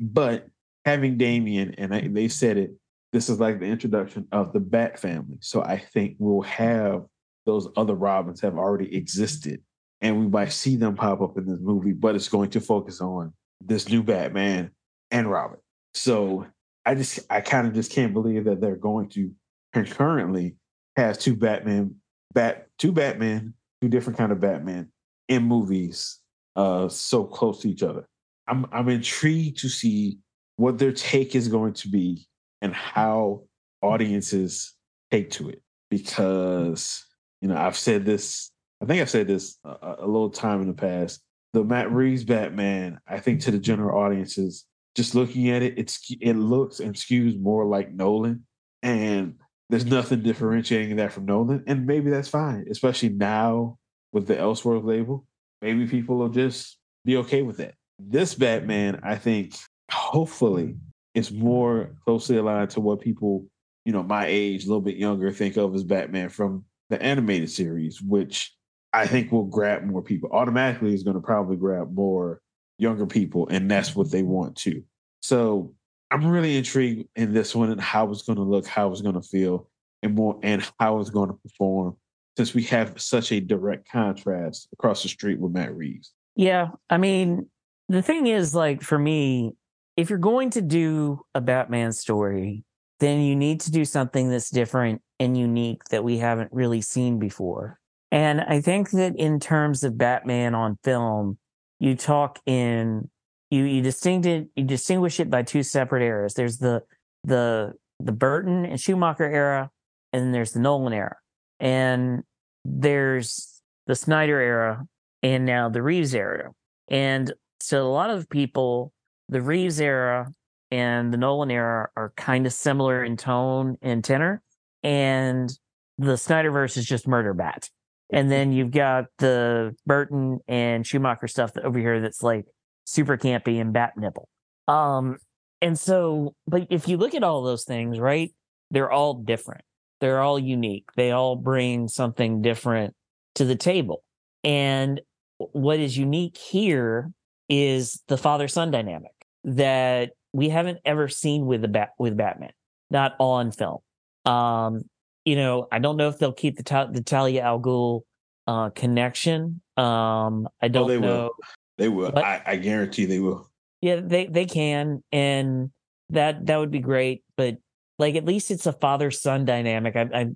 [0.00, 0.48] but
[0.84, 2.72] having Damian and I, they said it,
[3.12, 5.38] this is like the introduction of the Bat family.
[5.40, 7.04] So I think we'll have
[7.46, 9.62] those other Robins have already existed,
[10.00, 11.92] and we might see them pop up in this movie.
[11.92, 14.70] But it's going to focus on this new Batman
[15.10, 15.58] and Robin.
[15.94, 16.46] So
[16.86, 19.30] I just I kind of just can't believe that they're going to
[19.72, 20.56] concurrently
[20.96, 21.96] have two Batman
[22.34, 24.90] bat two Batman, two different kind of Batman
[25.28, 26.20] in movies
[26.56, 28.06] uh so close to each other.
[28.46, 30.18] I'm I'm intrigued to see
[30.56, 32.26] what their take is going to be
[32.62, 33.42] and how
[33.82, 34.74] audiences
[35.10, 37.04] take to it because
[37.40, 40.68] you know I've said this I think I've said this a, a little time in
[40.68, 41.20] the past
[41.52, 46.00] the Matt Reeves Batman I think to the general audiences just looking at it it's
[46.20, 48.44] it looks and skews more like Nolan
[48.82, 49.34] and
[49.70, 53.76] there's nothing differentiating that from Nolan, and maybe that's fine, especially now
[54.12, 55.26] with the Elseworld label.
[55.60, 57.74] Maybe people will just be okay with that.
[57.98, 59.56] This Batman, I think,
[59.90, 60.76] hopefully,
[61.14, 63.46] is more closely aligned to what people,
[63.84, 67.50] you know, my age, a little bit younger, think of as Batman from the animated
[67.50, 68.54] series, which
[68.92, 70.30] I think will grab more people.
[70.32, 72.40] Automatically, is going to probably grab more
[72.78, 74.82] younger people, and that's what they want too.
[75.20, 75.74] So
[76.10, 79.14] I'm really intrigued in this one and how it's going to look, how it's going
[79.14, 79.68] to feel,
[80.02, 81.96] and more, and how it's going to perform.
[82.36, 86.12] Since we have such a direct contrast across the street with Matt Reeves.
[86.36, 87.48] Yeah, I mean,
[87.88, 89.54] the thing is, like for me,
[89.96, 92.64] if you're going to do a Batman story,
[93.00, 97.18] then you need to do something that's different and unique that we haven't really seen
[97.18, 97.80] before.
[98.10, 101.38] And I think that in terms of Batman on film,
[101.78, 103.10] you talk in
[103.50, 106.34] you you distinguish you distinguish it by two separate eras.
[106.34, 106.82] There's the
[107.24, 109.70] the the Burton and Schumacher era,
[110.12, 111.16] and then there's the Nolan era,
[111.60, 112.22] and
[112.64, 114.86] there's the Snyder era,
[115.22, 116.50] and now the Reeves era.
[116.88, 118.92] And so a lot of people,
[119.28, 120.32] the Reeves era
[120.70, 124.42] and the Nolan era are kind of similar in tone and tenor,
[124.82, 125.50] and
[125.96, 127.68] the Snyderverse is just murder bat.
[128.10, 132.46] And then you've got the Burton and Schumacher stuff over here that's like
[132.84, 134.28] super campy and bat nipple.
[134.66, 135.18] Um,
[135.60, 138.32] and so, but if you look at all those things, right,
[138.70, 139.62] they're all different.
[140.00, 140.86] They're all unique.
[140.96, 142.94] They all bring something different
[143.34, 144.02] to the table.
[144.44, 145.00] And
[145.38, 147.10] what is unique here
[147.48, 149.12] is the father son dynamic
[149.44, 152.52] that we haven't ever seen with the bat with Batman,
[152.90, 153.78] not on film.
[154.24, 154.82] Um,
[155.28, 158.00] you know, I don't know if they'll keep the ta- the Talia al Ghul
[158.46, 159.60] uh, connection.
[159.76, 161.08] Um, I don't oh, they know.
[161.08, 161.30] Will.
[161.76, 162.12] They will.
[162.12, 163.46] But, I, I guarantee they will.
[163.82, 165.70] Yeah, they they can, and
[166.08, 167.24] that that would be great.
[167.36, 167.58] But
[167.98, 169.96] like, at least it's a father son dynamic.
[169.96, 170.26] I, I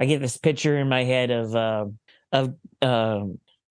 [0.00, 1.86] I get this picture in my head of uh,
[2.32, 3.22] of uh,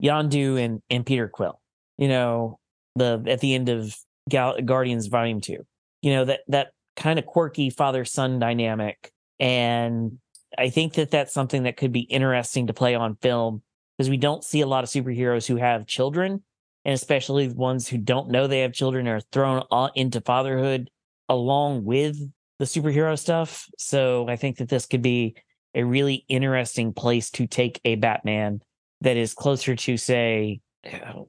[0.02, 1.60] Yondu and and Peter Quill.
[1.98, 2.58] You know,
[2.96, 3.94] the at the end of
[4.30, 5.66] Gal- Guardians Volume Two.
[6.00, 10.18] You know that that kind of quirky father son dynamic, and
[10.58, 13.62] I think that that's something that could be interesting to play on film
[13.96, 16.42] because we don't see a lot of superheroes who have children,
[16.84, 19.62] and especially ones who don't know they have children are thrown
[19.94, 20.90] into fatherhood
[21.28, 22.16] along with
[22.58, 23.68] the superhero stuff.
[23.78, 25.36] So I think that this could be
[25.74, 28.60] a really interesting place to take a Batman
[29.02, 30.60] that is closer to, say,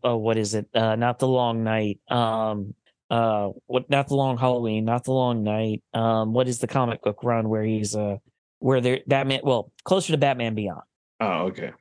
[0.04, 0.68] oh, what is it?
[0.74, 2.00] Uh, not the Long Night.
[2.10, 2.74] Um,
[3.10, 3.90] uh, what?
[3.90, 4.86] Not the Long Halloween.
[4.86, 5.84] Not the Long Night.
[5.94, 8.18] Um, what is the comic book run where he's uh
[8.62, 10.82] where there Batman well closer to Batman Beyond.
[11.19, 11.71] Oh, okay.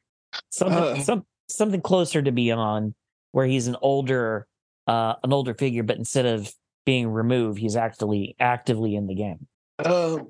[0.51, 2.95] Something uh, some something closer to Beyond
[3.33, 4.47] where he's an older
[4.87, 6.53] uh an older figure, but instead of
[6.87, 9.47] being removed, he's actually actively in the game.
[9.85, 10.29] Um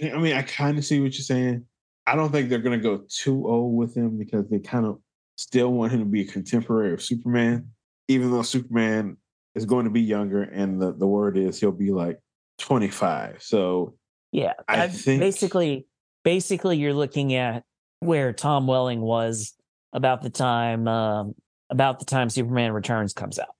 [0.00, 1.66] I mean I kind of see what you're saying.
[2.06, 4.98] I don't think they're gonna go too old with him because they kind of
[5.36, 7.68] still want him to be a contemporary of Superman,
[8.08, 9.16] even though Superman
[9.54, 12.20] is going to be younger and the, the word is he'll be like
[12.58, 13.42] 25.
[13.42, 13.94] So
[14.32, 15.86] yeah, I, think basically,
[16.24, 17.64] basically, you're looking at
[18.00, 19.54] where Tom Welling was
[19.92, 21.34] about the time um,
[21.68, 23.54] about the time Superman Returns comes out.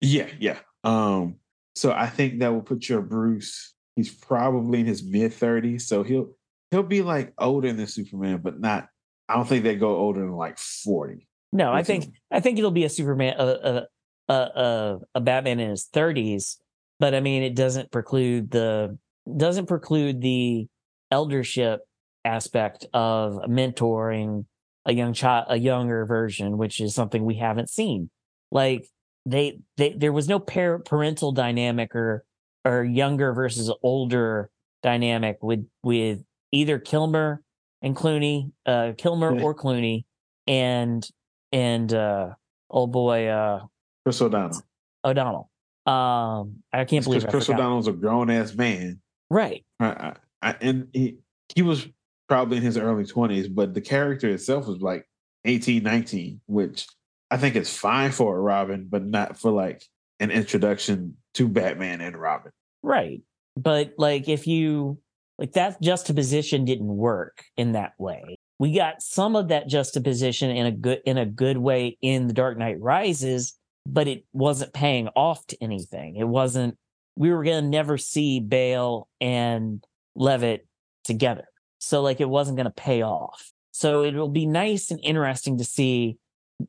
[0.00, 0.58] Yeah, yeah.
[0.84, 1.36] Um,
[1.74, 3.74] so I think that will put your Bruce.
[3.96, 6.30] He's probably in his mid thirties, so he'll
[6.70, 8.88] he'll be like older than Superman, but not.
[9.28, 11.26] I don't think they go older than like forty.
[11.52, 13.86] No, I think I think it'll be a Superman, a
[14.28, 16.58] a a, a Batman in his thirties.
[17.00, 18.98] But I mean, it doesn't preclude the
[19.36, 20.66] doesn't preclude the
[21.10, 21.80] eldership
[22.24, 24.44] aspect of mentoring
[24.84, 28.10] a young child, a younger version, which is something we haven't seen.
[28.50, 28.86] Like
[29.26, 32.24] they, they there was no par- parental dynamic or
[32.64, 34.50] or younger versus older
[34.82, 36.20] dynamic with with
[36.52, 37.42] either Kilmer
[37.82, 40.04] and Clooney, uh, Kilmer or Clooney,
[40.46, 41.06] and
[41.52, 42.30] and uh,
[42.70, 43.60] old boy uh,
[44.04, 44.62] Chris O'Donnell.
[45.04, 45.50] O'Donnell.
[45.86, 49.64] Um, I can't believe Chris O'Donnell's a grown ass man Right.
[49.80, 51.18] I, I, and he
[51.54, 51.86] he was
[52.28, 55.08] probably in his early 20s, but the character itself was like
[55.44, 56.86] 18, 19, which
[57.30, 59.82] I think is fine for a Robin, but not for like
[60.20, 62.52] an introduction to Batman and Robin.
[62.82, 63.22] Right.
[63.56, 64.98] But like if you
[65.38, 68.36] like that juxtaposition didn't work in that way.
[68.58, 72.32] We got some of that juxtaposition in a good in a good way in The
[72.32, 76.16] Dark Knight Rises, but it wasn't paying off to anything.
[76.16, 76.76] It wasn't
[77.18, 80.66] we were going to never see Bale and Levitt
[81.02, 81.48] together.
[81.78, 83.52] So like it wasn't going to pay off.
[83.72, 86.16] So it will be nice and interesting to see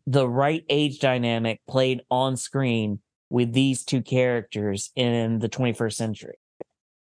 [0.07, 6.35] the right age dynamic played on screen with these two characters in the 21st century.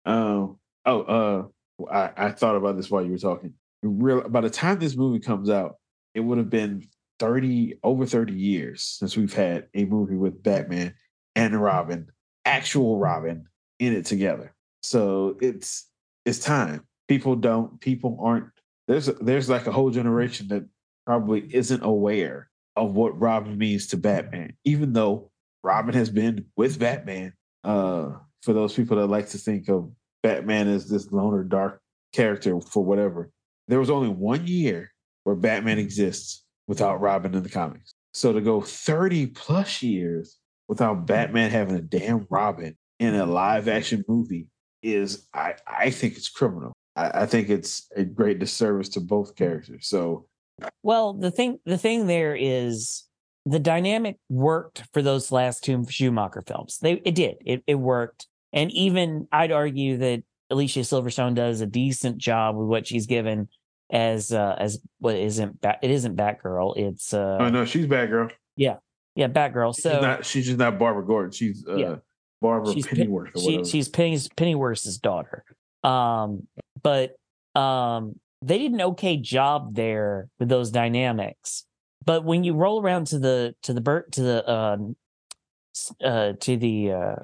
[0.05, 0.59] Um.
[0.85, 1.01] Oh.
[1.01, 1.43] Uh.
[1.91, 3.55] I, I thought about this while you were talking.
[3.83, 4.29] Real.
[4.29, 5.77] By the time this movie comes out,
[6.15, 6.87] it would have been
[7.19, 10.95] 30 over 30 years since we've had a movie with Batman
[11.35, 12.09] and Robin
[12.45, 13.47] actual Robin
[13.79, 14.55] in it together.
[14.83, 15.87] So it's
[16.25, 16.85] it's time.
[17.09, 18.47] People don't people aren't
[18.87, 20.65] there's there's like a whole generation that
[21.07, 25.31] probably isn't aware of what Robin means to Batman, even though
[25.63, 27.33] Robin has been with Batman.
[27.65, 28.11] Uh,
[28.43, 29.91] for those people that like to think of
[30.23, 31.81] Batman as this loner, dark
[32.13, 33.31] character for whatever,
[33.67, 34.91] there was only one year
[35.25, 37.93] where Batman exists without Robin in the comics.
[38.15, 40.38] So to go 30 plus years
[40.69, 44.49] without Batman having a damn Robin in a live action movie
[44.83, 46.73] is I, I think it's criminal.
[46.95, 49.89] I, I think it's a great disservice to both characters.
[49.89, 50.27] So
[50.83, 53.05] Well, the thing the thing there is
[53.45, 56.79] the dynamic worked for those last two Schumacher films.
[56.81, 57.37] They it did.
[57.45, 58.27] It it worked.
[58.53, 63.49] And even I'd argue that Alicia Silverstone does a decent job with what she's given
[63.91, 66.77] as uh as what isn't Bat, it isn't Batgirl.
[66.77, 68.33] It's uh Oh no, she's Batgirl.
[68.57, 68.77] Yeah.
[69.19, 69.75] Yeah, Batgirl.
[69.75, 71.33] So she's, not, she's just not Barbara Gordon.
[71.33, 71.97] She's uh yeah.
[72.41, 73.31] Barbara she's Pennyworth.
[73.37, 75.45] She, she's Penny, Pennyworth's daughter.
[75.83, 76.47] Um,
[76.81, 77.17] but
[77.57, 81.65] um, they did an okay job there with those dynamics.
[82.05, 84.95] But when you roll around to the to the Bert to the um,
[86.01, 87.17] uh, to the uh,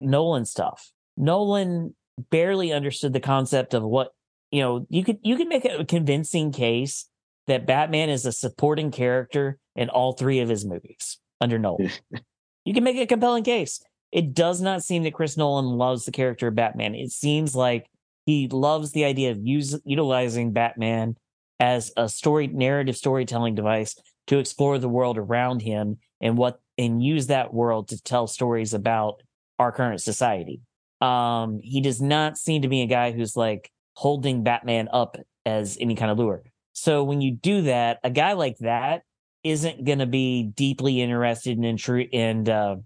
[0.00, 1.96] Nolan stuff, Nolan
[2.30, 4.12] barely understood the concept of what
[4.52, 4.86] you know.
[4.88, 7.06] You could you could make a convincing case
[7.48, 11.90] that Batman is a supporting character in all three of his movies under Nolan.
[12.64, 13.82] you can make a compelling case.
[14.12, 16.94] It does not seem that Chris Nolan loves the character of Batman.
[16.94, 17.88] It seems like
[18.26, 21.16] he loves the idea of use, utilizing Batman
[21.58, 27.02] as a story narrative storytelling device to explore the world around him and what and
[27.02, 29.22] use that world to tell stories about
[29.58, 30.60] our current society.
[31.00, 35.16] Um, he does not seem to be a guy who's like holding Batman up
[35.46, 36.42] as any kind of lure.
[36.72, 39.02] So when you do that, a guy like that
[39.42, 41.78] isn't going to be deeply interested in
[42.12, 42.76] and uh,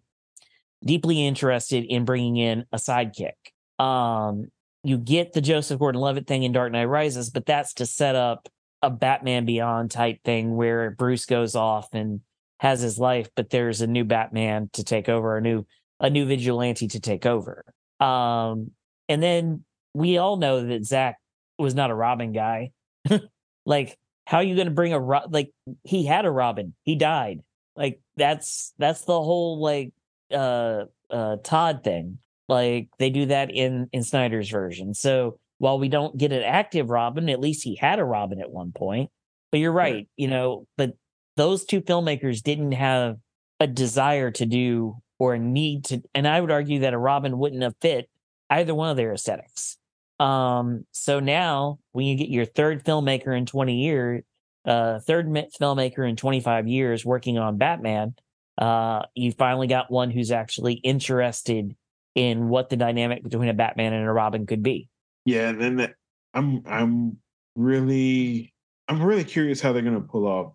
[0.85, 3.33] deeply interested in bringing in a sidekick.
[3.79, 4.47] Um,
[4.83, 8.49] you get the Joseph Gordon-Levitt thing in Dark Knight Rises, but that's to set up
[8.83, 12.21] a Batman Beyond type thing where Bruce goes off and
[12.61, 15.67] has his life, but there's a new Batman to take over, a new
[16.01, 17.65] a new vigilante to take over.
[17.99, 18.73] Um,
[19.09, 19.65] and then
[19.95, 21.19] we all know that Zach
[21.59, 22.73] was not a Robin guy.
[23.67, 25.51] like, how are you going to bring a like?
[25.83, 27.41] He had a Robin, he died.
[27.77, 29.93] Like that's that's the whole like
[30.33, 32.19] uh uh Todd thing.
[32.49, 34.95] Like they do that in in Snyder's version.
[34.95, 38.51] So while we don't get an active Robin, at least he had a Robin at
[38.51, 39.11] one point.
[39.51, 40.95] But you're right, you know, but
[41.37, 43.17] those two filmmakers didn't have
[43.61, 47.39] a desire to do or a need to and I would argue that a Robin
[47.39, 48.09] wouldn't have fit
[48.51, 49.79] either one of their aesthetics.
[50.25, 54.23] Um so now when you get your third filmmaker in 20 years,
[54.65, 58.15] uh third filmmaker in 25 years working on Batman,
[58.59, 61.75] uh, you finally got one who's actually interested
[62.15, 64.89] in what the dynamic between a Batman and a Robin could be.
[65.25, 65.95] Yeah, and then the,
[66.33, 67.19] I'm I'm
[67.57, 68.53] really
[68.89, 70.53] I'm really curious how they're gonna pull off.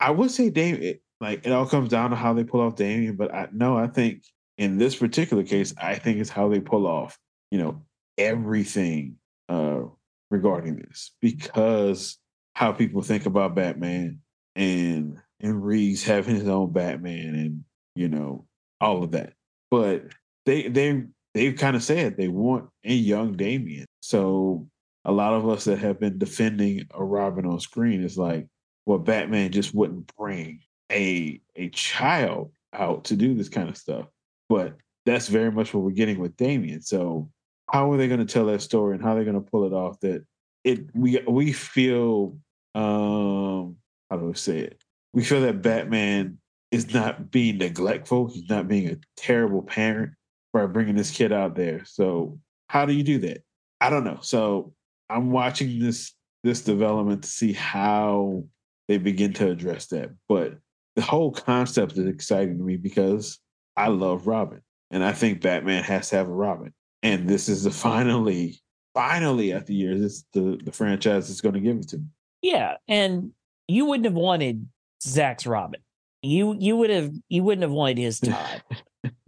[0.00, 3.16] I would say Damian, like it all comes down to how they pull off Damian,
[3.16, 4.22] but I no, I think
[4.56, 7.18] in this particular case, I think it's how they pull off,
[7.50, 7.82] you know,
[8.18, 9.16] everything
[9.48, 9.82] uh
[10.30, 12.18] regarding this because
[12.54, 14.20] how people think about Batman
[14.56, 18.46] and and Reeves having his own Batman and you know
[18.80, 19.34] all of that.
[19.70, 20.04] But
[20.46, 23.86] they they they've kind of said they want a young Damian.
[24.00, 24.68] So
[25.04, 28.46] a lot of us that have been defending a Robin on screen is like,
[28.86, 34.06] well, Batman just wouldn't bring a a child out to do this kind of stuff.
[34.48, 36.82] But that's very much what we're getting with Damian.
[36.82, 37.30] So
[37.74, 39.64] how are they going to tell that story and how they're they going to pull
[39.64, 40.24] it off that
[40.62, 42.38] it we we feel
[42.76, 43.76] um
[44.08, 44.84] how do I say it?
[45.12, 46.38] we feel that Batman
[46.70, 48.28] is not being neglectful.
[48.28, 50.12] He's not being a terrible parent
[50.52, 51.84] by bringing this kid out there.
[51.84, 53.42] So how do you do that?
[53.80, 54.18] I don't know.
[54.22, 54.72] So
[55.10, 56.12] I'm watching this
[56.44, 58.44] this development to see how
[58.86, 60.10] they begin to address that.
[60.28, 60.58] But
[60.94, 63.40] the whole concept is exciting to me because
[63.76, 66.72] I love Robin, and I think Batman has to have a Robin.
[67.04, 68.58] And this is the finally,
[68.94, 72.04] finally after years, this the the franchise is going to give it to me.
[72.40, 73.32] Yeah, and
[73.68, 74.66] you wouldn't have wanted
[75.02, 75.80] Zach's Robin.
[76.22, 78.62] You you would have you wouldn't have wanted his Todd.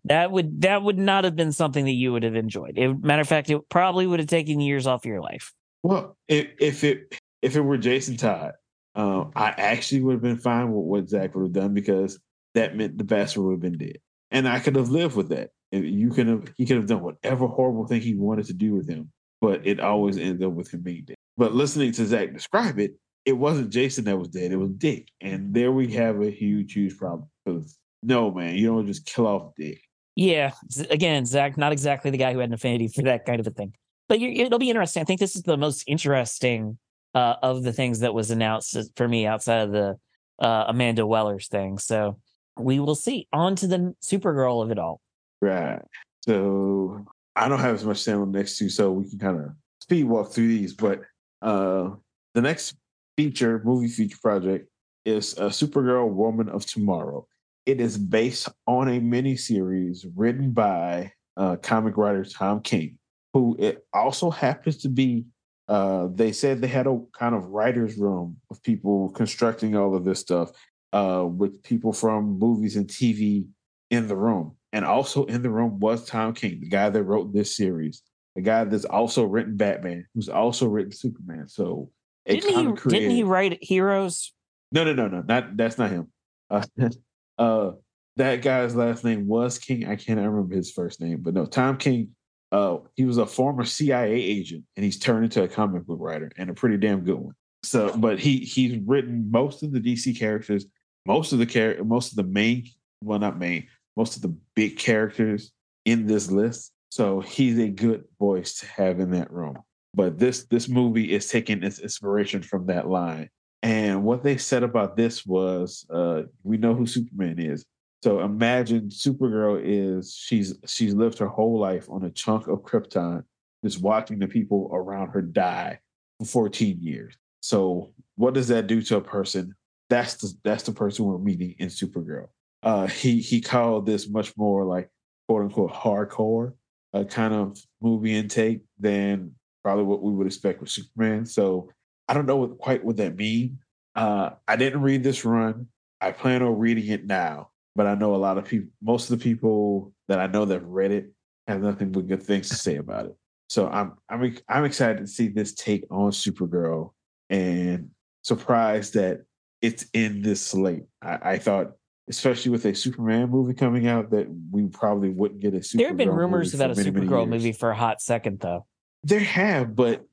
[0.04, 2.78] that would that would not have been something that you would have enjoyed.
[2.78, 5.52] It, matter of fact, it probably would have taken years off your life.
[5.82, 8.52] Well, if if it if it were Jason Todd,
[8.94, 12.18] uh, I actually would have been fine with what Zach would have done because
[12.54, 13.98] that meant the bastard would have been dead,
[14.30, 15.50] and I could have lived with that.
[15.72, 18.88] You could have he could have done whatever horrible thing he wanted to do with
[18.88, 19.10] him,
[19.40, 21.16] but it always ended up with him being dead.
[21.36, 22.94] But listening to Zach describe it,
[23.24, 26.72] it wasn't Jason that was dead; it was Dick, and there we have a huge,
[26.72, 27.28] huge problem.
[27.44, 29.80] Because no, man, you don't just kill off Dick.
[30.14, 30.52] Yeah,
[30.88, 33.50] again, Zach, not exactly the guy who had an affinity for that kind of a
[33.50, 33.74] thing.
[34.08, 35.02] But it'll be interesting.
[35.02, 36.78] I think this is the most interesting
[37.14, 39.96] uh, of the things that was announced for me outside of the
[40.38, 41.78] uh, Amanda Waller's thing.
[41.78, 42.18] So
[42.58, 43.26] we will see.
[43.32, 45.00] On to the Supergirl of it all.
[45.40, 45.80] Right.
[46.22, 49.50] So I don't have as much time on the next so we can kind of
[49.80, 50.74] speed walk through these.
[50.74, 51.02] But
[51.42, 51.90] uh,
[52.34, 52.76] the next
[53.16, 54.68] feature, movie feature project
[55.04, 57.26] is a Supergirl Woman of Tomorrow.
[57.64, 62.98] It is based on a miniseries written by uh, comic writer Tom King,
[63.32, 65.26] who it also happens to be
[65.68, 70.04] uh, they said they had a kind of writer's room of people constructing all of
[70.04, 70.52] this stuff
[70.92, 73.46] uh, with people from movies and TV
[73.90, 74.54] in the room.
[74.72, 78.02] And also in the room was Tom King, the guy that wrote this series,
[78.34, 81.48] the guy that's also written Batman, who's also written Superman.
[81.48, 81.90] So
[82.26, 82.88] didn't he, created...
[82.88, 84.32] didn't he write Heroes?
[84.72, 85.22] No, no, no, no.
[85.22, 86.08] Not that's not him.
[86.50, 86.64] Uh,
[87.38, 87.70] uh,
[88.16, 89.86] that guy's last name was King.
[89.86, 92.10] I can't remember his first name, but no, Tom King.
[92.52, 96.30] Uh, he was a former CIA agent, and he's turned into a comic book writer,
[96.38, 97.34] and a pretty damn good one.
[97.62, 100.64] So, but he he's written most of the DC characters,
[101.06, 102.68] most of the char- most of the main,
[103.02, 103.66] well, not main,
[103.96, 105.52] most of the big characters
[105.84, 106.72] in this list.
[106.90, 109.58] So he's a good voice to have in that room.
[109.94, 113.30] But this this movie is taking its inspiration from that line.
[113.62, 117.64] And what they said about this was, uh, we know who Superman is.
[118.02, 123.24] So imagine Supergirl is she's she's lived her whole life on a chunk of Krypton,
[123.64, 125.80] just watching the people around her die
[126.20, 127.16] for 14 years.
[127.40, 129.54] So what does that do to a person?
[129.88, 132.26] That's the that's the person we're meeting in Supergirl.
[132.66, 134.90] Uh, he he called this much more like
[135.28, 136.52] quote unquote hardcore
[136.92, 141.24] uh, kind of movie intake than probably what we would expect with Superman.
[141.24, 141.70] So
[142.08, 143.58] I don't know what, quite what that means.
[143.94, 145.68] Uh, I didn't read this run.
[146.00, 149.18] I plan on reading it now but I know a lot of people, most of
[149.18, 151.12] the people that I know that read it
[151.46, 153.14] have nothing but good things to say about it.
[153.48, 156.92] So I'm I'm I'm excited to see this take on Supergirl
[157.30, 157.90] and
[158.24, 159.22] surprised that
[159.62, 160.84] it's in this slate.
[161.02, 161.72] I, I thought,
[162.08, 165.78] especially with a Superman movie coming out, that we probably wouldn't get a Supergirl.
[165.78, 168.66] There have been rumors about a many, Supergirl many movie for a hot second, though.
[169.02, 170.04] There have, but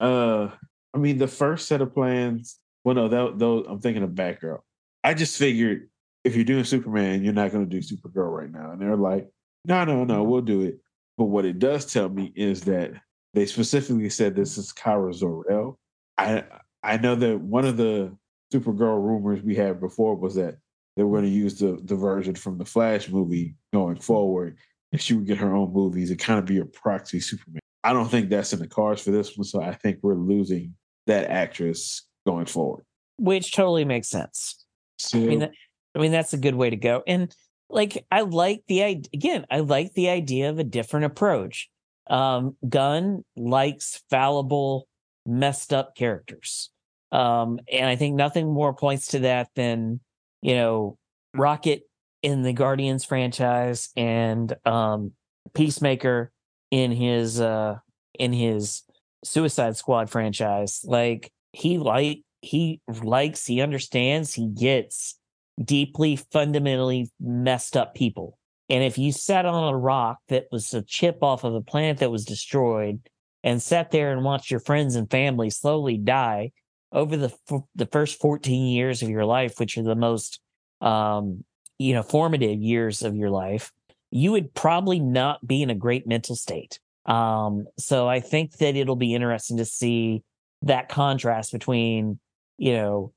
[0.00, 0.48] uh,
[0.94, 2.58] I mean, the first set of plans.
[2.84, 4.60] Well, no, that, those I'm thinking of Batgirl.
[5.02, 5.88] I just figured
[6.24, 8.72] if you're doing Superman, you're not going to do Supergirl right now.
[8.72, 9.28] And they're like,
[9.64, 10.78] no, no, no, we'll do it.
[11.18, 12.92] But what it does tell me is that
[13.34, 15.78] they specifically said this is Kara Zor-El.
[16.18, 16.44] I
[16.82, 18.16] I know that one of the
[18.52, 20.56] Supergirl rumors we had before was that
[20.96, 24.56] they were going to use the the version from the Flash movie going forward,
[24.92, 27.60] and she would get her own movies and kind of be a proxy Superman.
[27.84, 30.74] I don't think that's in the cards for this one, so I think we're losing
[31.06, 32.84] that actress going forward.
[33.18, 34.64] Which totally makes sense.
[34.98, 35.52] So, I mean, that,
[35.94, 37.02] I mean, that's a good way to go.
[37.06, 37.34] And
[37.70, 41.68] like, I like the again, I like the idea of a different approach.
[42.08, 44.88] Um, Gunn likes fallible,
[45.24, 46.70] messed up characters.
[47.12, 50.00] Um, and I think nothing more points to that than,
[50.42, 50.98] you know,
[51.34, 51.82] Rocket
[52.22, 55.12] in the Guardians franchise and um
[55.54, 56.32] Peacemaker
[56.70, 57.76] in his uh
[58.18, 58.82] in his
[59.24, 60.80] Suicide Squad franchise.
[60.84, 65.18] Like he like he likes, he understands, he gets
[65.62, 68.38] deeply, fundamentally messed up people.
[68.68, 71.98] And if you sat on a rock that was a chip off of a planet
[71.98, 73.00] that was destroyed
[73.44, 76.50] and sat there and watched your friends and family slowly die
[76.92, 77.34] over the
[77.74, 80.40] the first 14 years of your life, which are the most
[80.80, 81.44] um,
[81.78, 83.72] you know formative years of your life,
[84.10, 86.80] you would probably not be in a great mental state.
[87.06, 90.22] Um, so I think that it'll be interesting to see
[90.62, 92.18] that contrast between
[92.58, 93.12] you know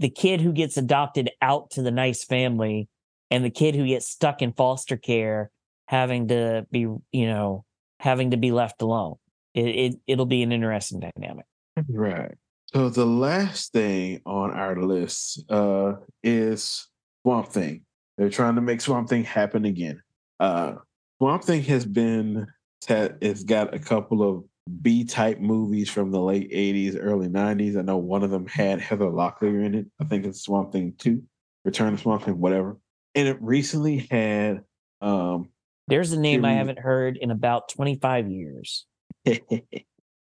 [0.00, 2.88] the kid who gets adopted out to the nice family
[3.32, 5.50] and the kid who gets stuck in foster care
[5.86, 7.64] having to be you know
[8.00, 9.16] having to be left alone.
[9.54, 11.46] It, it it'll be an interesting dynamic.
[11.88, 12.36] Right
[12.74, 16.88] so the last thing on our list uh is
[17.22, 17.82] swamp thing
[18.16, 20.00] they're trying to make swamp thing happen again
[20.40, 20.74] uh
[21.18, 22.46] swamp thing has been
[22.88, 24.44] it's got a couple of
[24.82, 27.76] B type movies from the late 80s, early 90s.
[27.78, 29.86] I know one of them had Heather Locklear in it.
[30.00, 31.22] I think it's Swamp Thing 2,
[31.64, 32.78] Return of Swamp Thing, whatever.
[33.14, 34.60] And it recently had.
[35.00, 35.48] um
[35.86, 38.86] There's a name I haven't heard in about 25 years.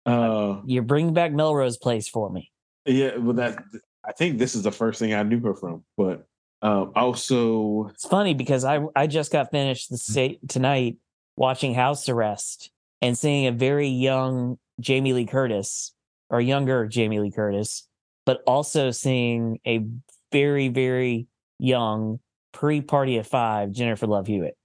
[0.08, 2.51] uh, you bring back Melrose Place for me.
[2.86, 3.64] Yeah, well, that
[4.05, 6.26] I think this is the first thing I knew her from, but
[6.62, 10.97] um, also it's funny because I I just got finished the state tonight
[11.36, 15.93] watching House Arrest and seeing a very young Jamie Lee Curtis
[16.30, 17.88] or younger Jamie Lee Curtis,
[18.26, 19.86] but also seeing a
[20.32, 21.28] very, very
[21.60, 22.20] young
[22.53, 24.58] pre party of five Jennifer Love Hewitt.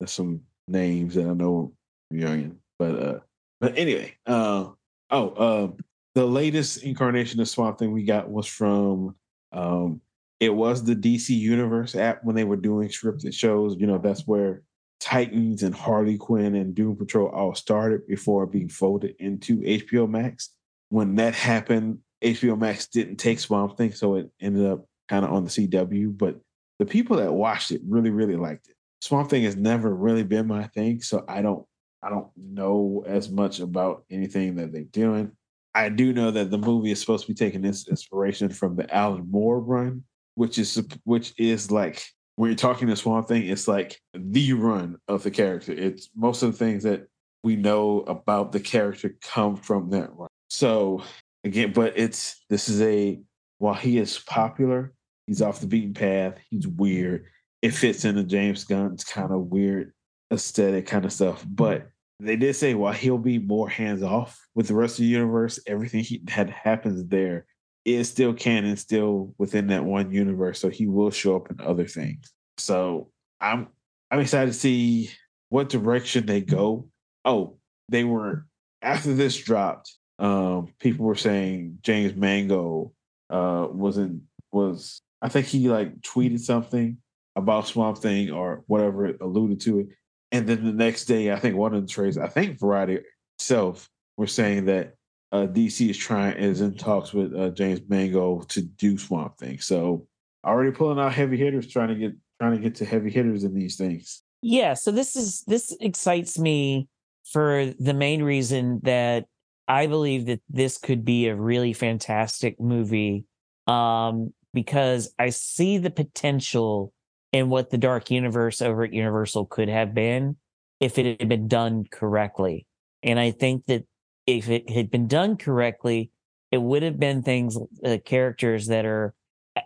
[0.00, 1.72] There's some names that I know
[2.10, 3.18] young, but uh,
[3.60, 4.66] but anyway, uh,
[5.10, 5.68] oh, uh,
[6.14, 9.14] the latest incarnation of Swamp Thing we got was from
[9.52, 10.00] um,
[10.40, 13.76] it was the DC Universe app when they were doing scripted shows.
[13.78, 14.62] You know, that's where
[15.00, 20.50] Titans and Harley Quinn and Doom Patrol all started before being folded into HBO Max.
[20.90, 25.32] When that happened, HBO Max didn't take Swamp Thing, so it ended up kind of
[25.32, 26.16] on the CW.
[26.16, 26.40] But
[26.78, 28.74] the people that watched it really, really liked it.
[29.00, 31.64] Swamp Thing has never really been my thing, so I don't
[32.02, 35.32] I don't know as much about anything that they're doing.
[35.74, 38.92] I do know that the movie is supposed to be taking this inspiration from the
[38.94, 42.02] Alan Moore run, which is which is like
[42.36, 45.72] when you're talking to Swamp Thing, it's like the run of the character.
[45.72, 47.08] It's most of the things that
[47.42, 50.28] we know about the character come from that run.
[50.48, 51.02] So
[51.44, 53.20] again, but it's this is a
[53.58, 54.92] while he is popular,
[55.26, 56.38] he's off the beaten path.
[56.50, 57.26] He's weird.
[57.60, 59.92] It fits into James Gunn's kind of weird
[60.32, 61.44] aesthetic kind of stuff.
[61.48, 61.88] But
[62.20, 65.60] they did say while he'll be more hands off with the rest of the universe,
[65.66, 67.46] everything he, that happens there
[67.84, 70.60] is still canon, still within that one universe.
[70.60, 72.32] So he will show up in other things.
[72.58, 73.10] So
[73.40, 73.68] I'm
[74.10, 75.10] I'm excited to see
[75.48, 76.88] what direction they go.
[77.24, 77.58] Oh,
[77.88, 78.46] they were
[78.82, 79.94] after this dropped.
[80.18, 82.92] Um, people were saying James Mangold
[83.30, 86.98] uh wasn't was I think he like tweeted something
[87.36, 89.88] about Swamp Thing or whatever alluded to it.
[90.32, 92.98] And then the next day, I think one of the trades, I think Variety
[93.38, 94.94] itself were saying that
[95.32, 99.58] uh, DC is trying is in talks with uh, James Mangold to do Swamp Thing.
[99.60, 100.06] So
[100.44, 103.54] already pulling out heavy hitters, trying to get trying to get to heavy hitters in
[103.54, 104.22] these things.
[104.42, 106.88] Yeah, so this is this excites me
[107.24, 109.26] for the main reason that
[109.66, 113.24] I believe that this could be a really fantastic movie
[113.66, 116.92] um, because I see the potential
[117.32, 120.36] in what the Dark Universe over at Universal could have been
[120.80, 122.66] if it had been done correctly.
[123.02, 123.84] And I think that
[124.26, 126.10] if it had been done correctly,
[126.50, 129.14] it would have been things, uh, characters that are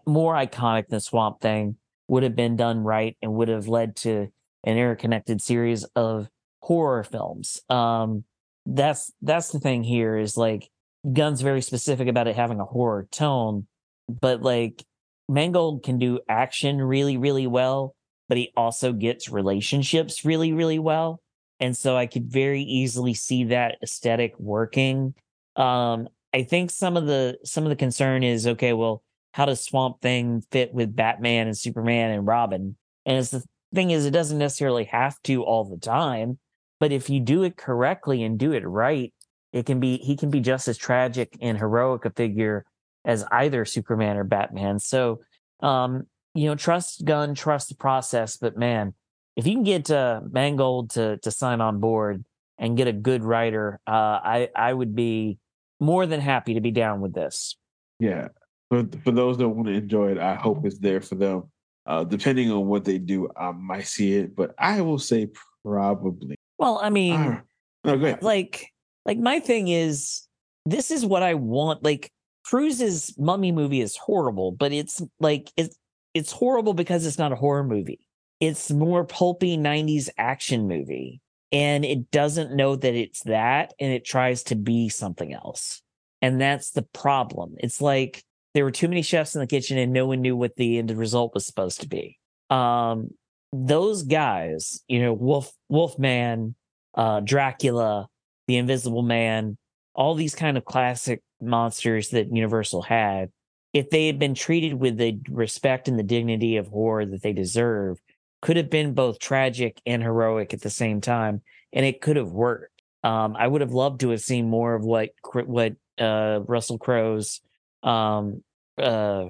[0.06, 1.76] more iconic than Swamp Thing
[2.08, 4.28] would have been done right and would have led to
[4.64, 6.28] an interconnected series of
[6.60, 7.60] horror films.
[7.68, 8.24] Um,
[8.64, 10.68] that's that's the thing here is like
[11.10, 13.66] Gunn's very specific about it having a horror tone,
[14.08, 14.84] but like
[15.28, 17.94] Mangold can do action really, really well,
[18.28, 21.20] but he also gets relationships really, really well.
[21.60, 25.14] And so I could very easily see that aesthetic working.
[25.56, 29.02] Um, I think some of the some of the concern is okay, well,
[29.32, 32.76] how does Swamp Thing fit with Batman and Superman and Robin?
[33.06, 33.44] And it's the
[33.74, 36.38] thing is, it doesn't necessarily have to all the time,
[36.80, 39.12] but if you do it correctly and do it right,
[39.52, 42.64] it can be he can be just as tragic and heroic a figure
[43.04, 44.78] as either Superman or Batman.
[44.78, 45.20] So,
[45.60, 48.36] um, you know, trust Gunn, trust the process.
[48.36, 48.94] But man,
[49.36, 52.24] if you can get uh, Mangold to to sign on board
[52.58, 53.90] and get a good writer, uh,
[54.22, 55.38] I I would be
[55.80, 57.56] more than happy to be down with this.
[57.98, 58.28] Yeah,
[58.70, 61.44] for for those that want to enjoy it, I hope it's there for them.
[61.84, 65.28] Uh, depending on what they do, I might see it, but I will say
[65.64, 66.36] probably.
[66.58, 67.40] Well, I mean, uh,
[67.84, 68.68] no, like,
[69.04, 70.28] like my thing is,
[70.64, 71.82] this is what I want.
[71.82, 72.08] Like,
[72.44, 75.76] Cruise's mummy movie is horrible, but it's like it's
[76.14, 78.00] it's horrible because it's not a horror movie.
[78.40, 81.20] It's more pulpy 90s action movie.
[81.52, 85.82] And it doesn't know that it's that and it tries to be something else.
[86.22, 87.54] And that's the problem.
[87.58, 88.24] It's like
[88.54, 90.90] there were too many chefs in the kitchen and no one knew what the end
[90.90, 92.18] result was supposed to be.
[92.50, 93.10] Um,
[93.52, 96.54] those guys, you know, Wolf Wolfman,
[96.94, 98.08] uh, Dracula,
[98.46, 99.58] the Invisible Man,
[99.94, 103.30] all these kind of classic monsters that Universal had,
[103.72, 107.32] if they had been treated with the respect and the dignity of horror that they
[107.32, 108.00] deserve,
[108.40, 111.40] could have been both tragic and heroic at the same time,
[111.72, 112.82] and it could have worked.
[113.04, 117.40] Um, I would have loved to have seen more of what what uh, Russell Crowe's
[117.82, 118.42] um,
[118.78, 119.26] uh,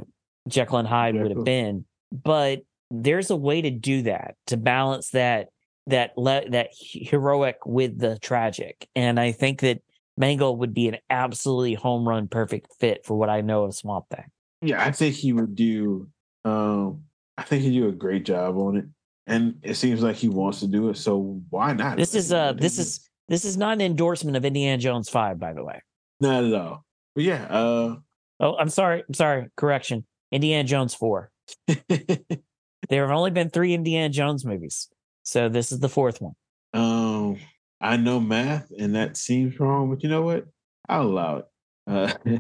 [0.49, 5.11] Jekyll and Hyde would have been, but there's a way to do that to balance
[5.11, 5.49] that
[5.87, 9.83] that le- that heroic with the tragic, and I think that
[10.17, 14.07] Mangold would be an absolutely home run perfect fit for what I know of Swamp
[14.15, 14.25] Thing.
[14.61, 16.09] Yeah, I think he would do.
[16.45, 17.05] Um,
[17.37, 18.85] I think he'd do a great job on it,
[19.27, 20.97] and it seems like he wants to do it.
[20.97, 21.97] So why not?
[21.97, 25.53] This is uh, this is this is not an endorsement of Indiana Jones Five, by
[25.53, 25.81] the way.
[26.21, 26.85] Not at all.
[27.15, 27.45] But yeah.
[27.45, 27.97] Uh,
[28.41, 29.03] oh, I'm sorry.
[29.07, 29.49] I'm sorry.
[29.57, 30.07] Correction.
[30.31, 31.31] Indiana Jones Four.
[31.67, 34.89] there have only been three Indiana Jones movies,
[35.23, 36.35] so this is the fourth one.
[36.75, 37.39] Um,
[37.83, 40.47] I know math, and that seems wrong, but you know what?
[40.89, 41.45] I'll allow it.
[41.87, 42.13] Uh,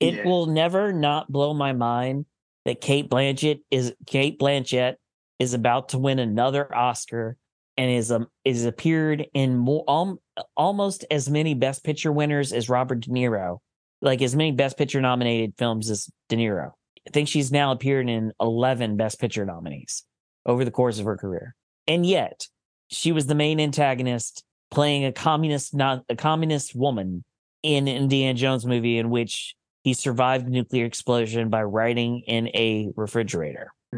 [0.00, 0.24] it yeah.
[0.24, 2.26] will never not blow my mind
[2.64, 4.94] that Cate Blanchett is Cate Blanchett
[5.40, 7.36] is about to win another Oscar
[7.76, 10.18] and is um is appeared in more um,
[10.56, 13.58] almost as many Best Picture winners as Robert De Niro,
[14.00, 16.72] like as many Best Picture nominated films as De Niro.
[17.08, 20.04] I think she's now appeared in eleven Best Picture nominees
[20.46, 21.56] over the course of her career,
[21.88, 22.46] and yet
[22.88, 27.24] she was the main antagonist playing a communist not a communist woman
[27.62, 32.90] in Indiana Jones movie in which he survived a nuclear explosion by writing in a
[32.96, 33.72] refrigerator.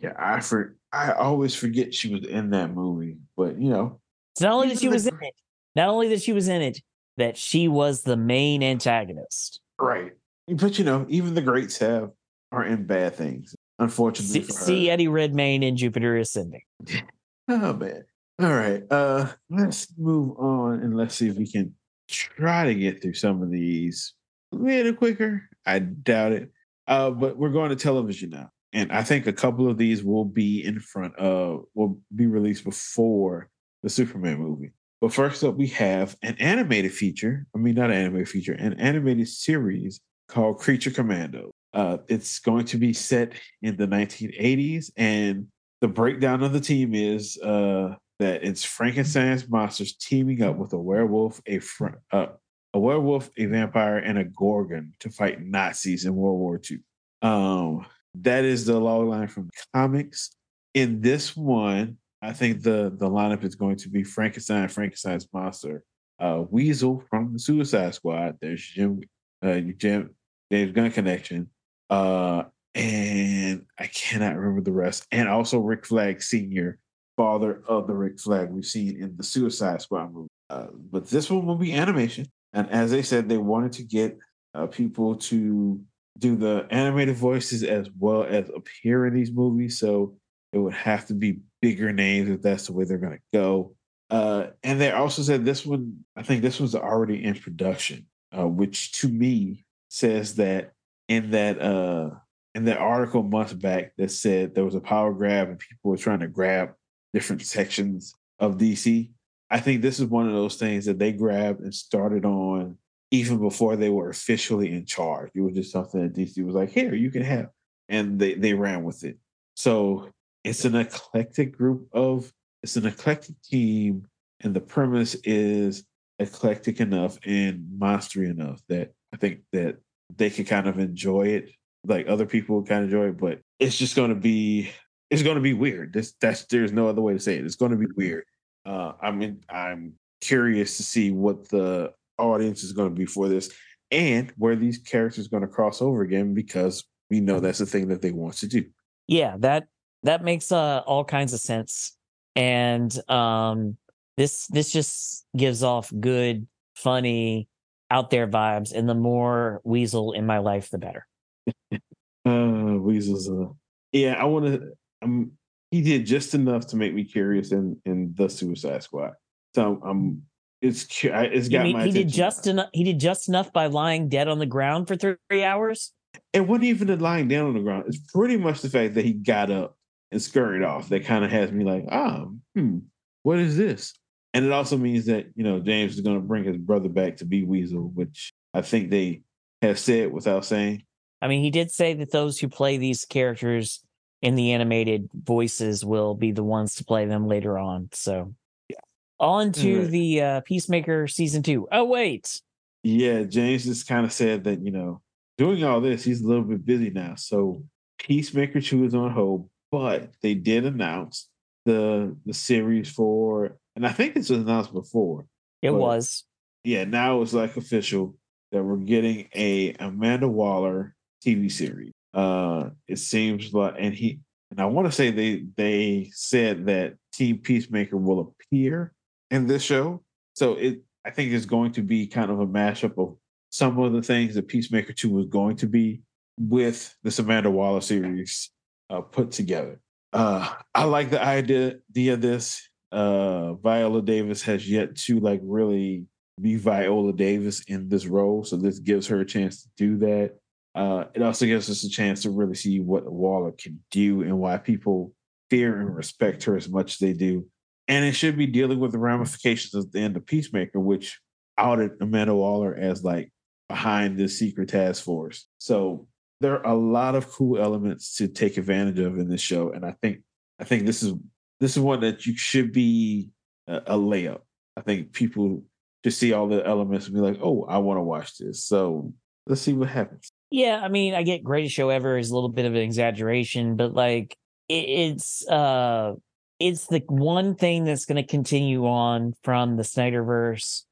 [0.00, 4.00] yeah, I for I always forget she was in that movie, but you know,
[4.34, 5.34] It's not only that she was in it,
[5.74, 6.80] not only that she was in it,
[7.16, 9.60] that she was the main antagonist.
[9.78, 10.12] Right.
[10.48, 12.10] But you know, even the greats have
[12.52, 13.54] are in bad things.
[13.78, 16.62] Unfortunately, see, see Eddie Redmayne in Jupiter Ascending.
[17.48, 18.04] oh man.
[18.38, 18.82] All right.
[18.90, 21.74] Uh let's move on and let's see if we can
[22.08, 24.14] try to get through some of these
[24.52, 25.42] a little quicker.
[25.64, 26.50] I doubt it.
[26.86, 28.50] Uh, but we're going to television now.
[28.72, 32.64] And I think a couple of these will be in front of will be released
[32.64, 33.48] before
[33.82, 34.72] the Superman movie.
[35.00, 37.46] But first up, we have an animated feature.
[37.54, 41.50] I mean, not an animated feature, an animated series called Creature Commando.
[41.72, 43.32] Uh, it's going to be set
[43.62, 45.46] in the 1980s, and
[45.80, 50.78] the breakdown of the team is uh, that it's Frankenstein's monsters teaming up with a
[50.78, 52.28] werewolf, a fr- uh,
[52.74, 56.80] a werewolf, a vampire, and a gorgon to fight Nazis in World War II.
[57.22, 57.86] Um,
[58.22, 60.30] that is the log line from the comics.
[60.74, 65.84] In this one, I think the the lineup is going to be Frankenstein, Frankenstein's monster,
[66.18, 68.38] uh, Weasel from the Suicide Squad.
[68.40, 69.02] There's Jim,
[69.42, 70.14] uh, Jim,
[70.50, 71.50] James Gunn connection,
[71.90, 72.44] uh,
[72.74, 75.06] and I cannot remember the rest.
[75.12, 76.78] And also Rick Flag Senior,
[77.16, 80.28] father of the Rick Flag we've seen in the Suicide Squad movie.
[80.50, 84.18] Uh, but this one will be animation, and as they said, they wanted to get
[84.54, 85.80] uh, people to
[86.18, 89.78] do the animated voices as well as appear in these movies.
[89.78, 90.16] So
[90.52, 93.74] it would have to be bigger names if that's the way they're going to go.
[94.08, 98.06] Uh, and they also said this one, I think this one's already in production,
[98.36, 100.72] uh, which to me says that
[101.08, 102.10] in that uh,
[102.54, 105.96] in that article months back that said there was a power grab and people were
[105.96, 106.72] trying to grab
[107.16, 109.08] different sections of DC.
[109.50, 112.76] I think this is one of those things that they grabbed and started on
[113.10, 115.30] even before they were officially in charge.
[115.34, 117.48] It was just something that DC was like, here, you can have.
[117.88, 119.16] And they, they ran with it.
[119.54, 120.10] So
[120.44, 122.30] it's an eclectic group of,
[122.62, 124.06] it's an eclectic team.
[124.40, 125.84] And the premise is
[126.18, 129.78] eclectic enough and monstery enough that I think that
[130.14, 131.50] they could kind of enjoy it.
[131.82, 134.70] Like other people kind of enjoy it, but it's just going to be,
[135.10, 135.92] it's going to be weird.
[135.92, 137.44] This, that's, there's no other way to say it.
[137.44, 138.24] It's going to be weird.
[138.64, 143.28] Uh, I mean, I'm curious to see what the audience is going to be for
[143.28, 143.50] this
[143.90, 147.66] and where these characters are going to cross over again because we know that's the
[147.66, 148.64] thing that they want to do.
[149.06, 149.68] Yeah, that
[150.02, 151.96] that makes uh, all kinds of sense.
[152.34, 153.76] And um
[154.16, 157.48] this this just gives off good, funny,
[157.90, 158.72] out there vibes.
[158.72, 161.06] And the more Weasel in my life, the better.
[161.72, 163.52] uh Weasel's uh
[163.92, 164.72] yeah, I want to
[165.02, 165.32] um
[165.70, 169.12] he did just enough to make me curious in in the Suicide Squad.
[169.54, 170.22] So I'm
[170.62, 171.84] it's it's got mean, my.
[171.84, 172.68] He did just enough.
[172.72, 175.92] He did just enough by lying dead on the ground for three hours.
[176.32, 177.84] It wasn't even the lying down on the ground.
[177.86, 179.76] It's pretty much the fact that he got up
[180.10, 182.78] and scurried off that kind of has me like, ah, hmm,
[183.22, 183.92] what is this?
[184.32, 187.18] And it also means that you know James is going to bring his brother back
[187.18, 189.22] to be Weasel, which I think they
[189.62, 190.84] have said without saying.
[191.20, 193.82] I mean, he did say that those who play these characters
[194.22, 197.88] in the animated voices will be the ones to play them later on.
[197.92, 198.34] So
[198.68, 198.76] yeah.
[199.20, 199.90] on to right.
[199.90, 201.68] the uh, Peacemaker season two.
[201.70, 202.40] Oh, wait.
[202.82, 205.00] Yeah, James just kind of said that, you know,
[205.38, 207.14] doing all this, he's a little bit busy now.
[207.16, 207.62] So
[207.98, 211.28] Peacemaker 2 is on hold, but they did announce
[211.64, 215.26] the the series for, and I think this was announced before.
[215.62, 216.24] It was.
[216.64, 218.16] Yeah, now it's like official
[218.52, 220.94] that we're getting a Amanda Waller
[221.24, 221.92] TV series.
[222.16, 226.94] Uh it seems like and he and I want to say they they said that
[227.12, 228.92] Team Peacemaker will appear
[229.30, 230.02] in this show.
[230.34, 233.16] So it I think is going to be kind of a mashup of
[233.50, 236.02] some of the things that Peacemaker 2 was going to be
[236.38, 238.50] with the Amanda Waller series
[238.90, 239.80] uh, put together.
[240.12, 241.78] Uh, I like the idea
[242.12, 242.68] of this.
[242.92, 246.06] Uh, Viola Davis has yet to like really
[246.40, 250.36] be Viola Davis in this role, so this gives her a chance to do that.
[250.76, 254.38] Uh, it also gives us a chance to really see what Waller can do and
[254.38, 255.12] why people
[255.48, 257.46] fear and respect her as much as they do
[257.88, 261.20] and it should be dealing with the ramifications of the end of Peacemaker, which
[261.56, 263.30] outed Amanda Waller as like
[263.68, 265.46] behind this secret task force.
[265.58, 266.06] So
[266.40, 269.84] there are a lot of cool elements to take advantage of in this show, and
[269.84, 270.22] I think
[270.58, 271.14] I think this is
[271.60, 273.30] this is one that you should be
[273.66, 274.40] a, a layup.
[274.76, 275.62] I think people
[276.04, 279.12] just see all the elements and be like, "Oh, I want to watch this." So
[279.46, 280.32] let's see what happens.
[280.50, 283.76] Yeah, I mean, I get greatest show ever is a little bit of an exaggeration,
[283.76, 284.36] but like
[284.68, 286.14] it, it's uh
[286.60, 290.82] it's the one thing that's going to continue on from the Snyderverse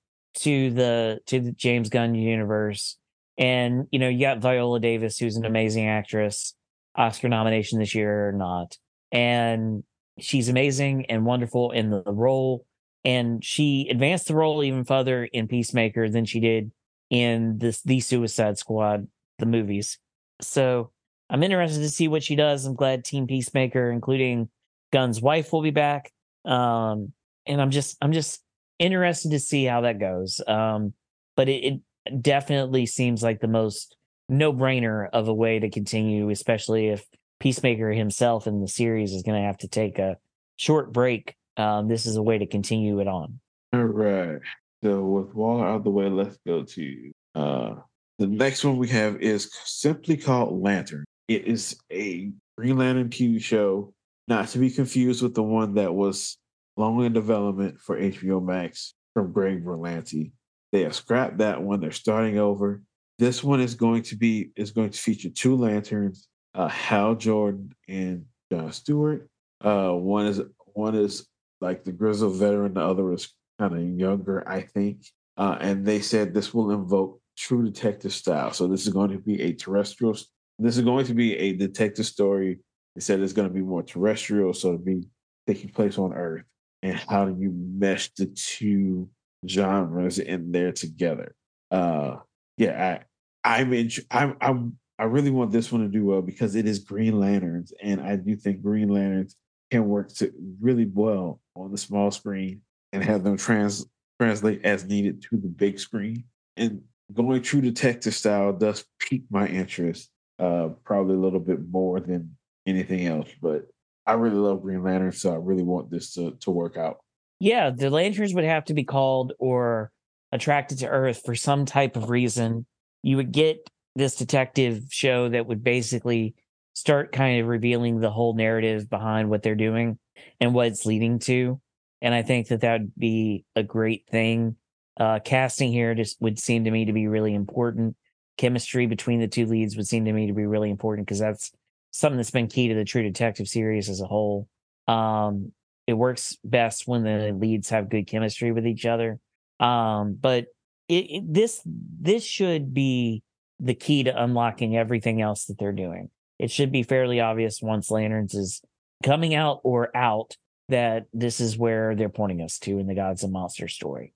[0.41, 2.97] to the to the James Gunn universe.
[3.39, 6.55] And you know, you got Viola Davis, who's an amazing actress,
[6.97, 8.77] Oscar nomination this year or not,
[9.13, 9.85] and
[10.19, 12.67] she's amazing and wonderful in the role.
[13.05, 16.73] and she advanced the role even further in Peacemaker than she did
[17.11, 19.07] in this the Suicide Squad,
[19.39, 19.99] the movies.
[20.41, 20.91] So
[21.31, 22.67] I'm interested to see what she does.
[22.67, 24.49] I'm glad Team Peacemaker, including
[24.93, 26.13] Gunn's wife, will be back.
[26.45, 27.13] Um,
[27.47, 28.43] and I'm just I'm just
[28.79, 30.41] interested to see how that goes.
[30.47, 30.93] Um,
[31.37, 33.97] but it, it definitely seems like the most
[34.29, 37.05] no brainer of a way to continue, especially if
[37.41, 40.17] Peacemaker himself in the series is going to have to take a
[40.57, 41.35] short break.
[41.57, 43.41] Um, this is a way to continue it on.
[43.73, 44.41] All right.
[44.83, 47.75] So with Waller out of the way, let's go to uh,
[48.19, 51.05] the next one we have is simply called Lantern.
[51.29, 53.93] It is a Green Lantern TV show,
[54.29, 56.39] not to be confused with the one that was
[56.77, 60.33] long in development for HBO Max from Greg Berlanti.
[60.73, 61.81] They have scrapped that one.
[61.81, 62.83] They're starting over.
[63.19, 67.73] This one is going to be is going to feature two lanterns, uh, Hal Jordan
[67.89, 69.29] and John Stewart.
[69.61, 70.41] Uh, one is
[70.73, 71.27] one is
[71.61, 75.07] like the grizzled veteran, the other is kind of younger, I think.
[75.37, 78.53] Uh, and they said this will invoke true detective style.
[78.53, 80.17] So this is going to be a terrestrial.
[80.59, 82.61] This is going to be a detective story.
[82.95, 85.09] They said it's going to be more terrestrial, so to be
[85.47, 86.45] taking place on Earth.
[86.83, 89.09] And how do you mesh the two
[89.49, 91.35] genres in there together.
[91.71, 92.17] Uh,
[92.57, 92.99] yeah,
[93.45, 93.91] I, I'm in.
[94.11, 94.79] I'm, I'm.
[94.99, 98.17] I really want this one to do well because it is Green Lanterns, and I
[98.17, 99.37] do think Green Lanterns
[99.71, 102.61] can work to really well on the small screen
[102.93, 103.85] and have them trans
[104.21, 106.25] translate as needed to the big screen.
[106.57, 106.83] And
[107.13, 112.37] going true detective style does pique my interest, uh, probably a little bit more than
[112.67, 113.29] anything else.
[113.43, 113.67] But
[114.07, 116.99] I really love Green Lantern, so I really want this to to work out
[117.41, 119.91] yeah, the lanterns would have to be called or
[120.33, 122.67] attracted to Earth for some type of reason.
[123.03, 126.35] You would get this detective show that would basically
[126.75, 129.99] start kind of revealing the whole narrative behind what they're doing
[130.41, 131.61] and what it's leading to.
[132.01, 134.57] And I think that that would be a great thing.
[134.99, 137.97] Uh, casting here just would seem to me to be really important.
[138.37, 141.53] Chemistry between the two leads would seem to me to be really important because that's
[141.91, 144.49] something that's been key to the True Detective series as a whole.
[144.89, 145.53] Um,
[145.87, 149.19] it works best when the leads have good chemistry with each other.
[149.61, 150.47] Um, but
[150.89, 153.23] it, it, this this should be
[153.61, 156.11] the key to unlocking everything else that they're doing.
[156.39, 158.61] It should be fairly obvious once Lanterns is
[159.05, 160.37] coming out or out
[160.69, 164.13] that this is where they're pointing us to in the Gods and Monsters story.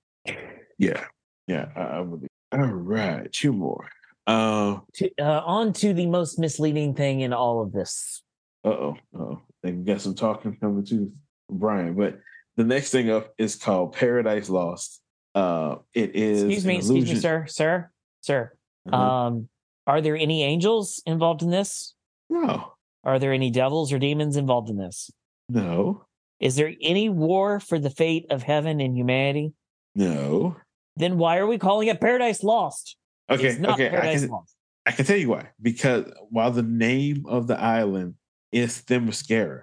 [0.78, 1.04] Yeah,
[1.46, 2.28] yeah, I, I believe.
[2.52, 3.88] All right, two more.
[4.26, 8.22] Uh, to, uh, on to the most misleading thing in all of this.
[8.64, 11.12] Uh oh, oh, they got some talking coming too.
[11.50, 11.94] Brian.
[11.94, 12.18] But
[12.56, 15.00] the next thing up is called Paradise Lost.
[15.34, 16.42] Uh, it is.
[16.42, 18.52] Excuse me, excuse me, sir, sir, sir.
[18.90, 18.96] Uh-huh.
[19.02, 19.48] Um,
[19.86, 21.94] are there any angels involved in this?
[22.28, 22.72] No.
[23.04, 25.10] Are there any devils or demons involved in this?
[25.48, 26.04] No.
[26.40, 29.52] Is there any war for the fate of heaven and humanity?
[29.94, 30.56] No.
[30.98, 32.96] Then why are we calling it Paradise Lost?
[33.30, 33.48] Okay.
[33.48, 33.88] it's okay.
[33.88, 34.54] Paradise I can, Lost.
[34.86, 35.48] I can tell you why.
[35.60, 38.14] Because while the name of the island
[38.52, 39.62] is Themyscira,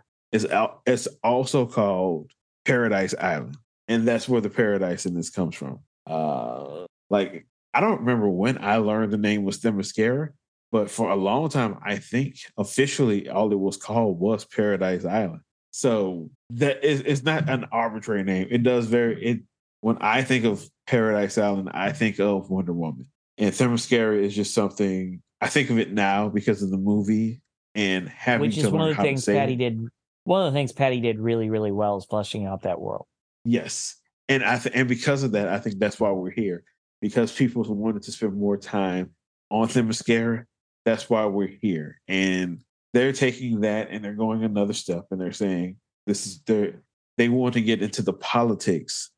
[0.52, 2.32] out, it's also called
[2.66, 3.58] Paradise Island,
[3.88, 5.80] and that's where the paradise in this comes from.
[6.08, 10.30] Uh, like I don't remember when I learned the name was Themyscira,
[10.72, 15.42] but for a long time, I think officially all it was called was Paradise Island.
[15.72, 18.48] So that is it's not an arbitrary name.
[18.50, 19.40] It does very it
[19.86, 23.06] when I think of Paradise Island, I think of Wonder Woman.
[23.38, 27.44] And Themyscira is just something I think of it now because of the movie
[27.76, 29.80] and having which is one of the things Patty did
[30.24, 33.06] one of the things Patty did really, really well is fleshing out that world.
[33.44, 36.64] Yes, and I th- and because of that, I think that's why we're here
[37.00, 39.12] because people wanted to spend more time
[39.52, 40.46] on Themyscira.
[40.84, 42.64] That's why we're here, and
[42.96, 45.76] they're taking that and they're going another step, and they're saying
[46.08, 46.82] this is their
[47.18, 49.12] they want to get into the politics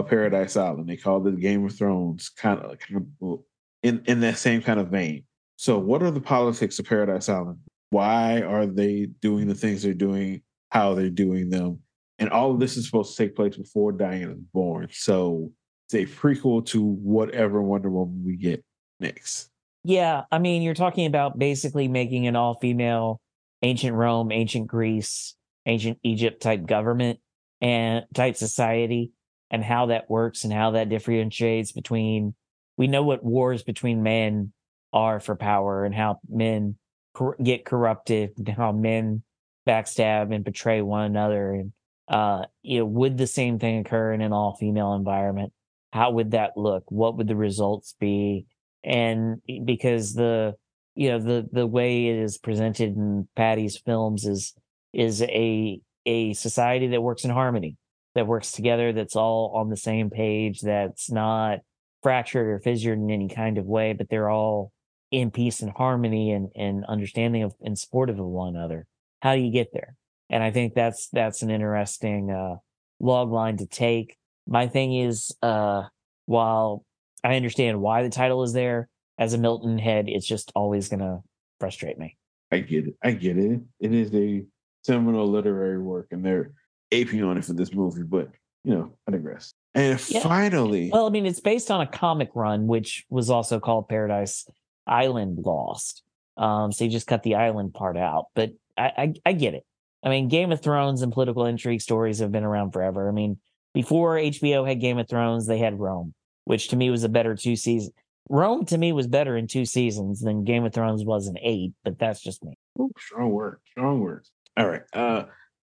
[0.00, 0.88] of Paradise Island.
[0.88, 3.40] They call it Game of Thrones, kind of, kind of
[3.82, 5.24] in in that same kind of vein.
[5.56, 7.58] So, what are the politics of Paradise Island?
[7.90, 10.42] Why are they doing the things they're doing?
[10.74, 11.78] how they're doing them.
[12.18, 14.88] And all of this is supposed to take place before Diana is born.
[14.90, 15.52] So
[15.86, 18.62] it's a prequel to whatever Wonder Woman we get
[18.98, 19.50] next.
[19.84, 20.22] Yeah.
[20.32, 23.20] I mean, you're talking about basically making an all female
[23.62, 25.34] ancient Rome, ancient Greece,
[25.64, 27.20] ancient Egypt type government
[27.60, 29.12] and type society
[29.50, 32.34] and how that works and how that differentiates between
[32.76, 34.52] we know what wars between men
[34.92, 36.76] are for power and how men
[37.14, 39.22] cor- get corrupted and how men
[39.66, 41.72] backstab and betray one another and
[42.08, 45.52] uh you know would the same thing occur in an all female environment?
[45.92, 46.84] How would that look?
[46.88, 48.46] What would the results be?
[48.82, 50.54] And because the
[50.94, 54.54] you know the the way it is presented in patty's films is
[54.92, 57.76] is a a society that works in harmony
[58.14, 61.60] that works together, that's all on the same page, that's not
[62.02, 64.72] fractured or fissured in any kind of way, but they're all
[65.10, 68.86] in peace and harmony and, and understanding of and supportive of one another.
[69.22, 69.96] How do you get there?
[70.30, 72.56] And I think that's that's an interesting uh,
[73.00, 74.16] log line to take.
[74.46, 75.84] My thing is, uh,
[76.26, 76.84] while
[77.22, 78.88] I understand why the title is there,
[79.18, 81.20] as a Milton head, it's just always going to
[81.60, 82.16] frustrate me.
[82.50, 82.94] I get it.
[83.02, 83.60] I get it.
[83.80, 84.44] It is a
[84.82, 86.52] seminal literary work, and they're
[86.94, 88.02] aping on it for this movie.
[88.02, 88.30] But
[88.64, 89.52] you know, I digress.
[89.74, 90.20] And yeah.
[90.20, 94.46] finally, well, I mean, it's based on a comic run, which was also called Paradise
[94.86, 96.02] Island Lost.
[96.36, 99.64] Um, so you just cut the island part out, but I, I, I get it.
[100.02, 103.08] I mean, Game of Thrones and political intrigue stories have been around forever.
[103.08, 103.38] I mean,
[103.72, 106.14] before HBO had Game of Thrones, they had Rome,
[106.44, 107.92] which to me was a better two season.
[108.28, 111.72] Rome to me was better in two seasons than Game of Thrones was in eight,
[111.84, 112.56] but that's just me.
[112.80, 114.30] Ooh, strong word, strong words.
[114.56, 114.82] All right.
[114.92, 115.24] Uh,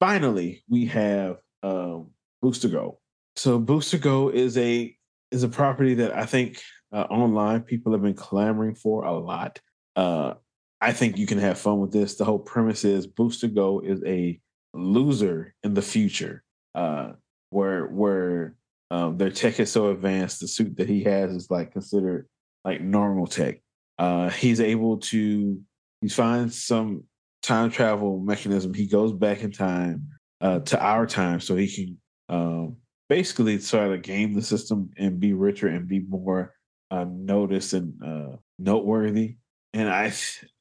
[0.06, 2.97] finally, we have um, Booster Gold.
[3.38, 4.95] So Booster Gold is a
[5.32, 6.62] is a property that I think
[6.93, 9.60] uh, online people have been clamoring for a lot.
[9.95, 10.36] Uh,
[10.80, 12.16] I think you can have fun with this.
[12.16, 14.39] The whole premise is Booster Gold is a
[14.76, 16.43] loser in the future,
[16.76, 17.14] uh,
[17.49, 18.56] where where
[18.91, 20.39] um, their tech is so advanced.
[20.39, 22.28] The suit that he has is like considered
[22.64, 23.60] like normal tech.
[23.97, 25.60] Uh, he's able to
[26.01, 27.06] he finds some
[27.46, 28.74] time travel mechanism.
[28.74, 30.08] He goes back in time
[30.41, 31.98] uh, to our time so he can
[32.30, 32.78] um,
[33.10, 36.54] basically sort of game the system and be richer and be more
[36.91, 39.38] uh, noticed and uh, noteworthy.
[39.74, 40.14] And I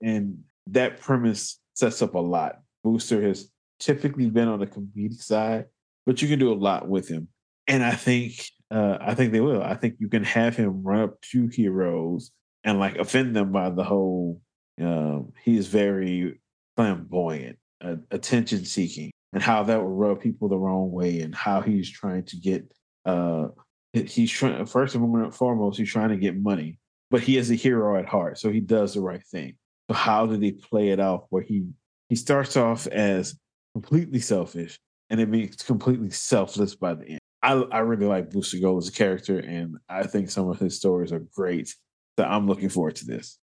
[0.03, 2.61] and that premise sets up a lot.
[2.83, 5.67] Booster has typically been on the comedic side,
[6.07, 7.29] but you can do a lot with him.
[7.67, 9.63] And I think uh, I think they will.
[9.63, 12.31] I think you can have him run up to heroes
[12.65, 14.41] and like offend them by the whole.
[14.81, 16.41] Um, he's very
[16.77, 21.61] flamboyant, uh, attention seeking, and how that will rub people the wrong way, and how
[21.61, 22.65] he's trying to get.
[23.05, 23.49] Uh,
[23.93, 26.79] he's trying first and foremost, he's trying to get money,
[27.11, 29.55] but he is a hero at heart, so he does the right thing.
[29.91, 31.25] So how did he play it off?
[31.31, 31.67] Where he
[32.09, 33.39] he starts off as
[33.75, 34.79] completely selfish,
[35.11, 37.19] and it means completely selfless by the end.
[37.43, 40.77] I, I really like Booster Gold as a character, and I think some of his
[40.77, 41.75] stories are great.
[42.19, 43.39] So I'm looking forward to this.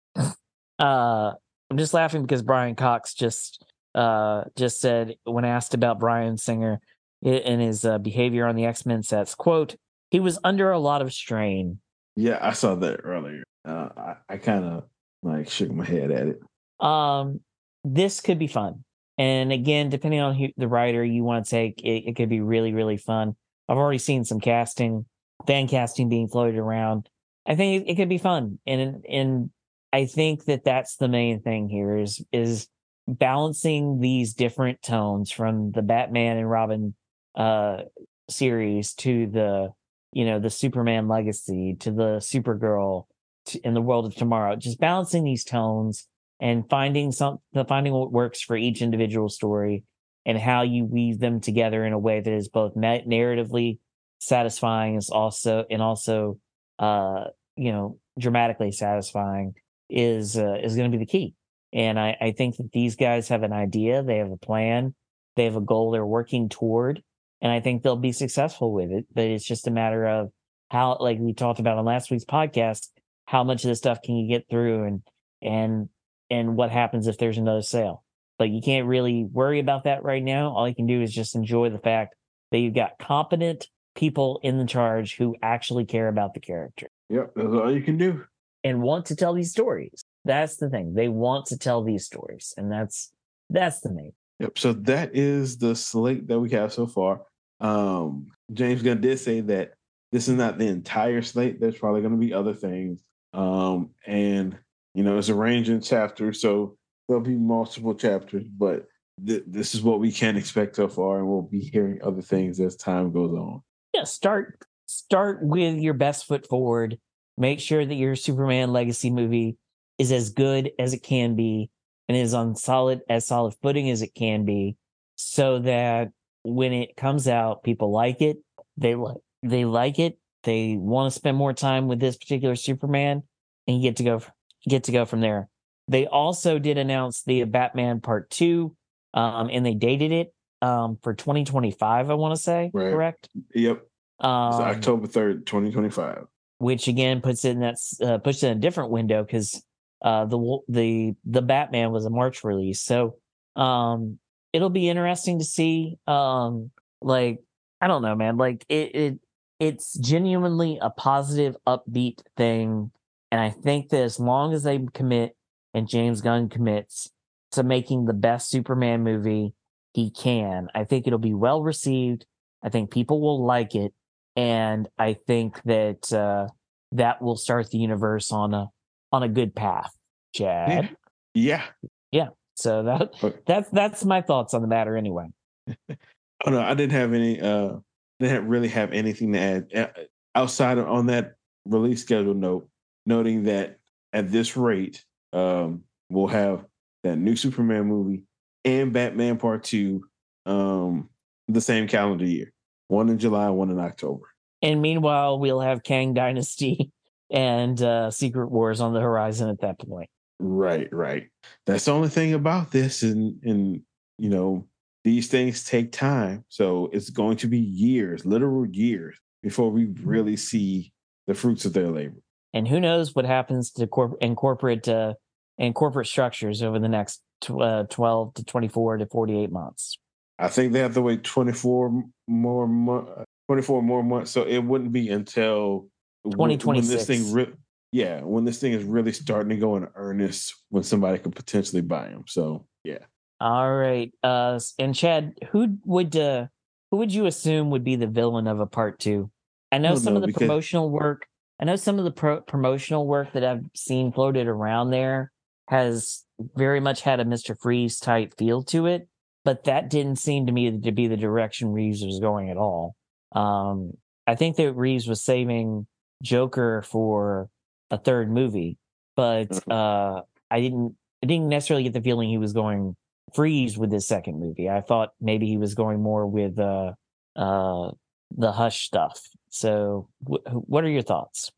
[0.79, 1.33] Uh,
[1.71, 3.65] I'm just laughing because Brian Cox just
[3.95, 6.81] uh, just said when asked about Bryan Singer
[7.25, 9.77] and his uh, behavior on the X Men sets, "quote
[10.11, 11.81] He was under a lot of strain."
[12.17, 13.43] Yeah, I saw that earlier.
[13.65, 14.85] Uh, I, I kind of
[15.23, 16.41] like shook my head at it.
[16.85, 17.41] Um,
[17.85, 18.85] this could be fun,
[19.19, 22.41] and again, depending on who, the writer you want to take, it, it could be
[22.41, 23.37] really, really fun.
[23.69, 25.05] I've already seen some casting,
[25.47, 27.09] fan casting being floated around.
[27.47, 29.51] I think it, it could be fun, and and
[29.93, 32.69] I think that that's the main thing here is is
[33.07, 36.95] balancing these different tones from the Batman and Robin
[37.35, 37.83] uh
[38.29, 39.69] series to the
[40.13, 43.07] you know the Superman legacy to the Supergirl
[43.47, 44.57] to, in the world of tomorrow.
[44.57, 46.07] Just balancing these tones
[46.41, 49.85] and finding some finding what works for each individual story
[50.27, 53.79] and how you weave them together in a way that is both narratively
[54.19, 56.39] satisfying is also and also
[56.79, 57.25] uh
[57.57, 59.55] you know dramatically satisfying
[59.89, 61.35] is uh, is going to be the key
[61.73, 64.95] and I, I think that these guys have an idea they have a plan
[65.37, 67.03] they have a goal they're working toward
[67.41, 70.31] and i think they'll be successful with it but it's just a matter of
[70.71, 72.89] how like we talked about on last week's podcast
[73.27, 75.03] how much of this stuff can you get through and
[75.43, 75.89] and
[76.31, 78.05] and what happens if there's another sale
[78.39, 80.53] but you can't really worry about that right now.
[80.53, 82.15] All you can do is just enjoy the fact
[82.53, 86.87] that you've got competent people in the charge who actually care about the character.
[87.11, 88.25] Yep, that's all you can do.
[88.65, 90.03] And want to tell these stories.
[90.25, 90.95] That's the thing.
[90.95, 92.55] They want to tell these stories.
[92.57, 93.13] And that's
[93.51, 94.13] that's the main.
[94.41, 94.59] Yep.
[94.59, 97.23] So that is the slate that we have so far.
[97.61, 99.75] Um James Gunn did say that
[100.13, 101.61] this is not the entire slate.
[101.61, 103.03] There's probably going to be other things.
[103.33, 104.59] Um, and
[104.95, 106.41] you know, it's a range in chapters.
[106.41, 108.87] So there'll be multiple chapters, but
[109.25, 112.59] th- this is what we can expect so far, and we'll be hearing other things
[112.61, 113.63] as time goes on.
[113.95, 116.99] Yeah, start start with your best foot forward.
[117.39, 119.57] Make sure that your Superman legacy movie
[119.97, 121.71] is as good as it can be
[122.09, 124.77] and is on solid as solid footing as it can be,
[125.15, 126.11] so that
[126.43, 128.39] when it comes out, people like it.
[128.77, 130.19] They like they like it.
[130.43, 133.23] They want to spend more time with this particular Superman,
[133.67, 134.23] and you get to go
[134.69, 135.49] get to go from there.
[135.87, 138.75] They also did announce the Batman Part Two,
[139.15, 142.11] um, and they dated it um, for 2025.
[142.11, 142.93] I want to say, right.
[142.93, 143.29] correct?
[143.55, 143.85] Yep.
[144.21, 146.27] Um, October 3rd, 2025.
[146.59, 149.63] Which again puts it in that uh, puts it in a different window because
[150.03, 153.17] uh, the the the Batman was a March release, so
[153.55, 154.19] um,
[154.53, 157.41] it'll be interesting to see um, like
[157.81, 158.37] I don't know, man.
[158.37, 159.19] Like it, it
[159.61, 162.91] it's genuinely a positive, upbeat thing.
[163.31, 165.37] And I think that as long as they commit
[165.75, 167.11] and James Gunn commits
[167.53, 169.55] to making the best Superman movie
[169.93, 172.25] he can, I think it'll be well received.
[172.63, 173.93] I think people will like it.
[174.39, 176.47] And I think that uh,
[176.93, 178.69] that will start the universe on a
[179.11, 179.91] on a good path.
[180.33, 180.97] Chad.
[181.35, 181.65] Yeah.
[182.13, 182.29] Yeah.
[182.55, 185.27] So that that's that's my thoughts on the matter anyway.
[185.91, 187.79] oh no, I didn't have any uh
[188.21, 189.89] didn't really have anything to add uh,
[190.37, 191.35] outside of on that
[191.65, 192.69] release schedule note,
[193.07, 193.79] noting that
[194.13, 196.65] at this rate, um, we'll have
[197.03, 198.23] that new Superman movie
[198.65, 200.05] and Batman Part Two
[200.47, 201.09] um,
[201.49, 202.53] the same calendar year.
[202.89, 204.25] One in July, one in October.
[204.63, 206.91] And meanwhile, we'll have Kang Dynasty
[207.31, 210.11] and uh, Secret Wars on the horizon at that point.
[210.41, 211.29] Right, right.
[211.67, 213.83] That's the only thing about this, and and
[214.19, 214.67] you know
[215.05, 220.37] these things take time, so it's going to be years, literal years, before we really
[220.37, 220.93] see
[221.27, 222.21] the fruits of their labor.
[222.55, 225.15] And who knows what happens to corp- in corporate uh,
[225.59, 229.51] in corporate structures over the next tw- uh, twelve to twenty four to forty eight
[229.51, 229.99] months.
[230.39, 233.25] I think they have to wait twenty four more months.
[233.49, 235.89] 24 more months so it wouldn't be until
[236.27, 237.55] 2026 when this thing re-
[237.93, 241.83] yeah, when this thing is really starting to go in earnest, when somebody could potentially
[241.83, 242.25] buy them.
[242.27, 242.99] So yeah.
[243.41, 244.13] All right.
[244.23, 246.47] Uh, and Chad, who would uh,
[246.91, 249.31] who would you assume would be the villain of a part two?
[249.73, 250.41] I know some know, of the because...
[250.41, 251.27] promotional work.
[251.61, 255.33] I know some of the pro- promotional work that I've seen floated around there
[255.69, 256.25] has
[256.57, 259.09] very much had a Mister Freeze type feel to it,
[259.45, 262.95] but that didn't seem to me to be the direction Reeves was going at all.
[263.33, 263.93] Um,
[264.27, 265.87] I think that Reeves was saving
[266.23, 267.49] Joker for
[267.91, 268.77] a third movie,
[269.17, 269.71] but mm-hmm.
[269.73, 272.95] uh, I didn't I didn't necessarily get the feeling he was going
[273.35, 274.69] freeze with this second movie.
[274.69, 276.93] I thought maybe he was going more with uh,
[277.37, 277.91] uh,
[278.37, 279.21] the hush stuff.
[279.51, 281.51] So, what are your thoughts?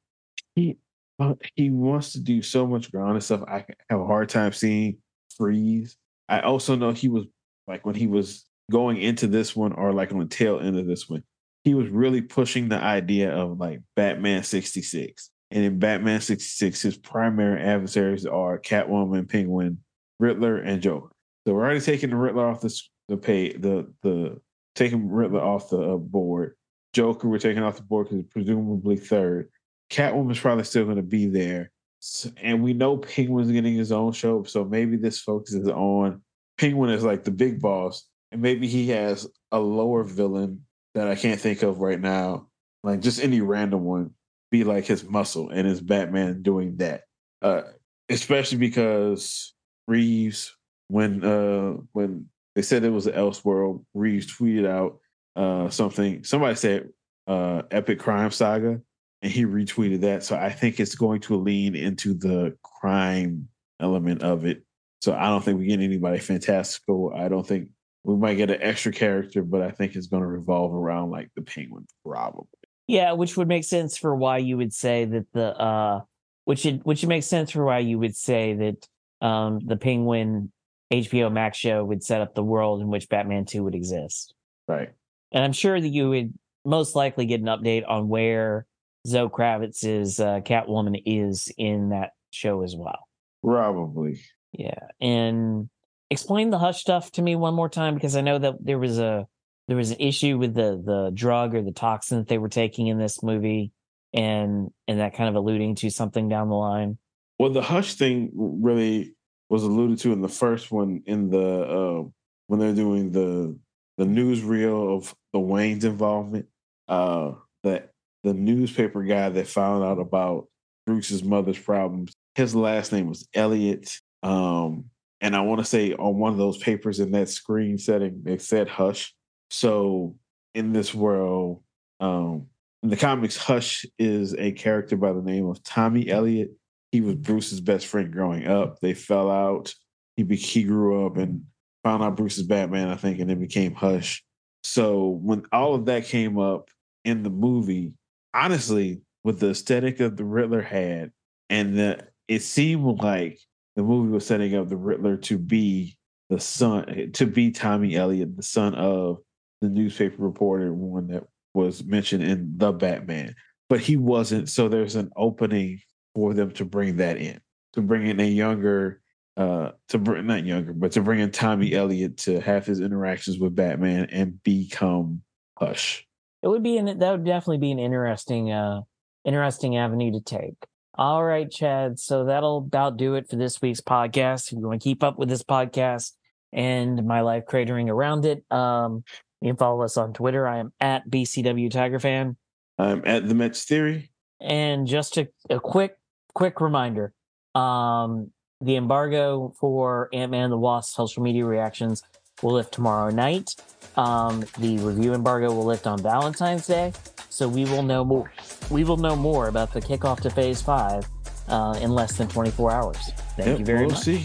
[0.55, 0.77] He
[1.19, 3.43] uh, he wants to do so much grounded stuff.
[3.47, 4.99] I have a hard time seeing
[5.37, 5.97] freeze.
[6.29, 7.27] I also know he was
[7.71, 10.87] like when he was going into this one, or like on the tail end of
[10.87, 11.23] this one,
[11.65, 16.81] he was really pushing the idea of like Batman sixty six and in Batman 66,
[16.81, 19.79] his primary adversaries are Catwoman, Penguin,
[20.21, 21.11] Riddler, and Joker.
[21.47, 24.41] So we're already taking the Riddler off the the pay the the
[24.77, 26.55] taking Riddler off the uh, board.
[26.93, 29.51] Joker we're taking off the board because presumably third.
[29.91, 34.13] Catwoman's probably still going to be there, so, and we know Penguin's getting his own
[34.13, 34.45] show.
[34.45, 36.23] So maybe this focuses on
[36.61, 41.15] Penguin as like the big boss, and maybe he has a lower villain that I
[41.15, 42.49] can't think of right now,
[42.85, 44.11] like just any random one
[44.51, 47.05] be like his muscle and his Batman doing that.
[47.41, 47.63] Uh,
[48.11, 49.55] especially because
[49.89, 50.55] Reeves,
[50.89, 54.99] when uh, when they said it was an Elseworld, Reeves tweeted out
[55.37, 56.25] uh, something.
[56.25, 56.91] Somebody said
[57.27, 58.83] uh, "Epic Crime Saga,"
[59.23, 60.25] and he retweeted that.
[60.25, 63.49] So I think it's going to lean into the crime
[63.81, 64.63] element of it.
[65.01, 67.13] So I don't think we get anybody fantastical.
[67.15, 67.69] I don't think
[68.05, 71.31] we might get an extra character, but I think it's going to revolve around like
[71.35, 72.47] the Penguin, probably.
[72.87, 76.01] Yeah, which would make sense for why you would say that the uh
[76.45, 80.51] which it which makes sense for why you would say that um the Penguin
[80.93, 84.35] HBO Max show would set up the world in which Batman 2 would exist.
[84.67, 84.91] Right.
[85.33, 86.35] And I'm sure that you would
[86.65, 88.67] most likely get an update on where
[89.07, 93.07] Zoe Kravitz's uh, Catwoman is in that show as well.
[93.43, 94.21] Probably.
[94.53, 94.89] Yeah.
[95.01, 95.69] And
[96.11, 98.99] explain the hush stuff to me one more time because I know that there was
[98.99, 99.27] a
[99.69, 102.89] there was an issue with the the drug or the toxin that they were taking
[102.89, 103.73] in this movie
[104.13, 106.99] and and that kind of alluding to something down the line
[107.39, 109.15] well the hush thing really
[109.49, 112.03] was alluded to in the first one in the uh,
[112.49, 113.57] when they're doing the
[113.97, 116.47] the newsreel of the wayne's involvement
[116.89, 117.33] uh
[117.63, 117.91] that
[118.25, 120.49] the newspaper guy that found out about
[120.85, 124.85] bruce's mother's problems his last name was elliot um
[125.21, 128.43] and i want to say on one of those papers in that screen setting it
[128.43, 129.15] said hush
[129.51, 130.15] so
[130.55, 131.63] in this world,
[131.99, 132.47] um,
[132.83, 136.51] in the comics, Hush is a character by the name of Tommy Elliot.
[136.93, 138.81] He was Bruce's best friend growing up.
[138.81, 139.75] They fell out.
[140.17, 141.45] He be- he grew up and
[141.85, 144.25] found out Bruce's Batman, I think, and then became Hush.
[144.65, 146.71] So when all of that came up
[147.05, 147.93] in the movie,
[148.35, 151.13] honestly, with the aesthetic of the Riddler had,
[151.49, 153.41] and the it seemed like
[153.77, 155.97] the movie was setting up the Riddler to be
[156.29, 159.19] the son, to be Tommy Elliot, the son of
[159.61, 163.35] the newspaper reporter one that was mentioned in the Batman,
[163.69, 164.49] but he wasn't.
[164.49, 165.81] So there's an opening
[166.15, 167.41] for them to bring that in,
[167.75, 169.01] to bring in a younger,
[169.37, 173.39] uh, to bring not younger, but to bring in Tommy Elliot to have his interactions
[173.39, 175.23] with Batman and become
[175.59, 176.07] Hush.
[176.43, 178.81] it would be an that would definitely be an interesting uh
[179.25, 180.55] interesting avenue to take.
[181.01, 181.99] All right, Chad.
[181.99, 184.53] So that'll about do it for this week's podcast.
[184.53, 186.13] If you want to keep up with this podcast
[186.53, 189.03] and my life cratering around it, um,
[189.41, 190.47] you can follow us on Twitter.
[190.47, 192.37] I am at BCW Tiger Fan.
[192.79, 194.11] I'm at the Mets Theory.
[194.43, 195.97] And just a, a quick,
[196.35, 197.15] quick reminder:
[197.55, 198.31] um,
[198.61, 202.03] the embargo for Ant Man and the Wasp social media reactions
[202.43, 203.57] will lift tomorrow night.
[203.97, 206.93] Um, the review embargo will lift on Valentine's Day,
[207.31, 208.31] so we will know more.
[208.71, 211.07] We will know more about the kickoff to Phase Five
[211.49, 212.97] uh, in less than 24 hours.
[213.37, 213.87] Thank Yep, you very much.
[213.87, 214.05] we'll much.
[214.05, 214.19] see.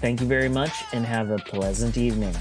[0.00, 2.34] Thank you very much, and have a pleasant evening.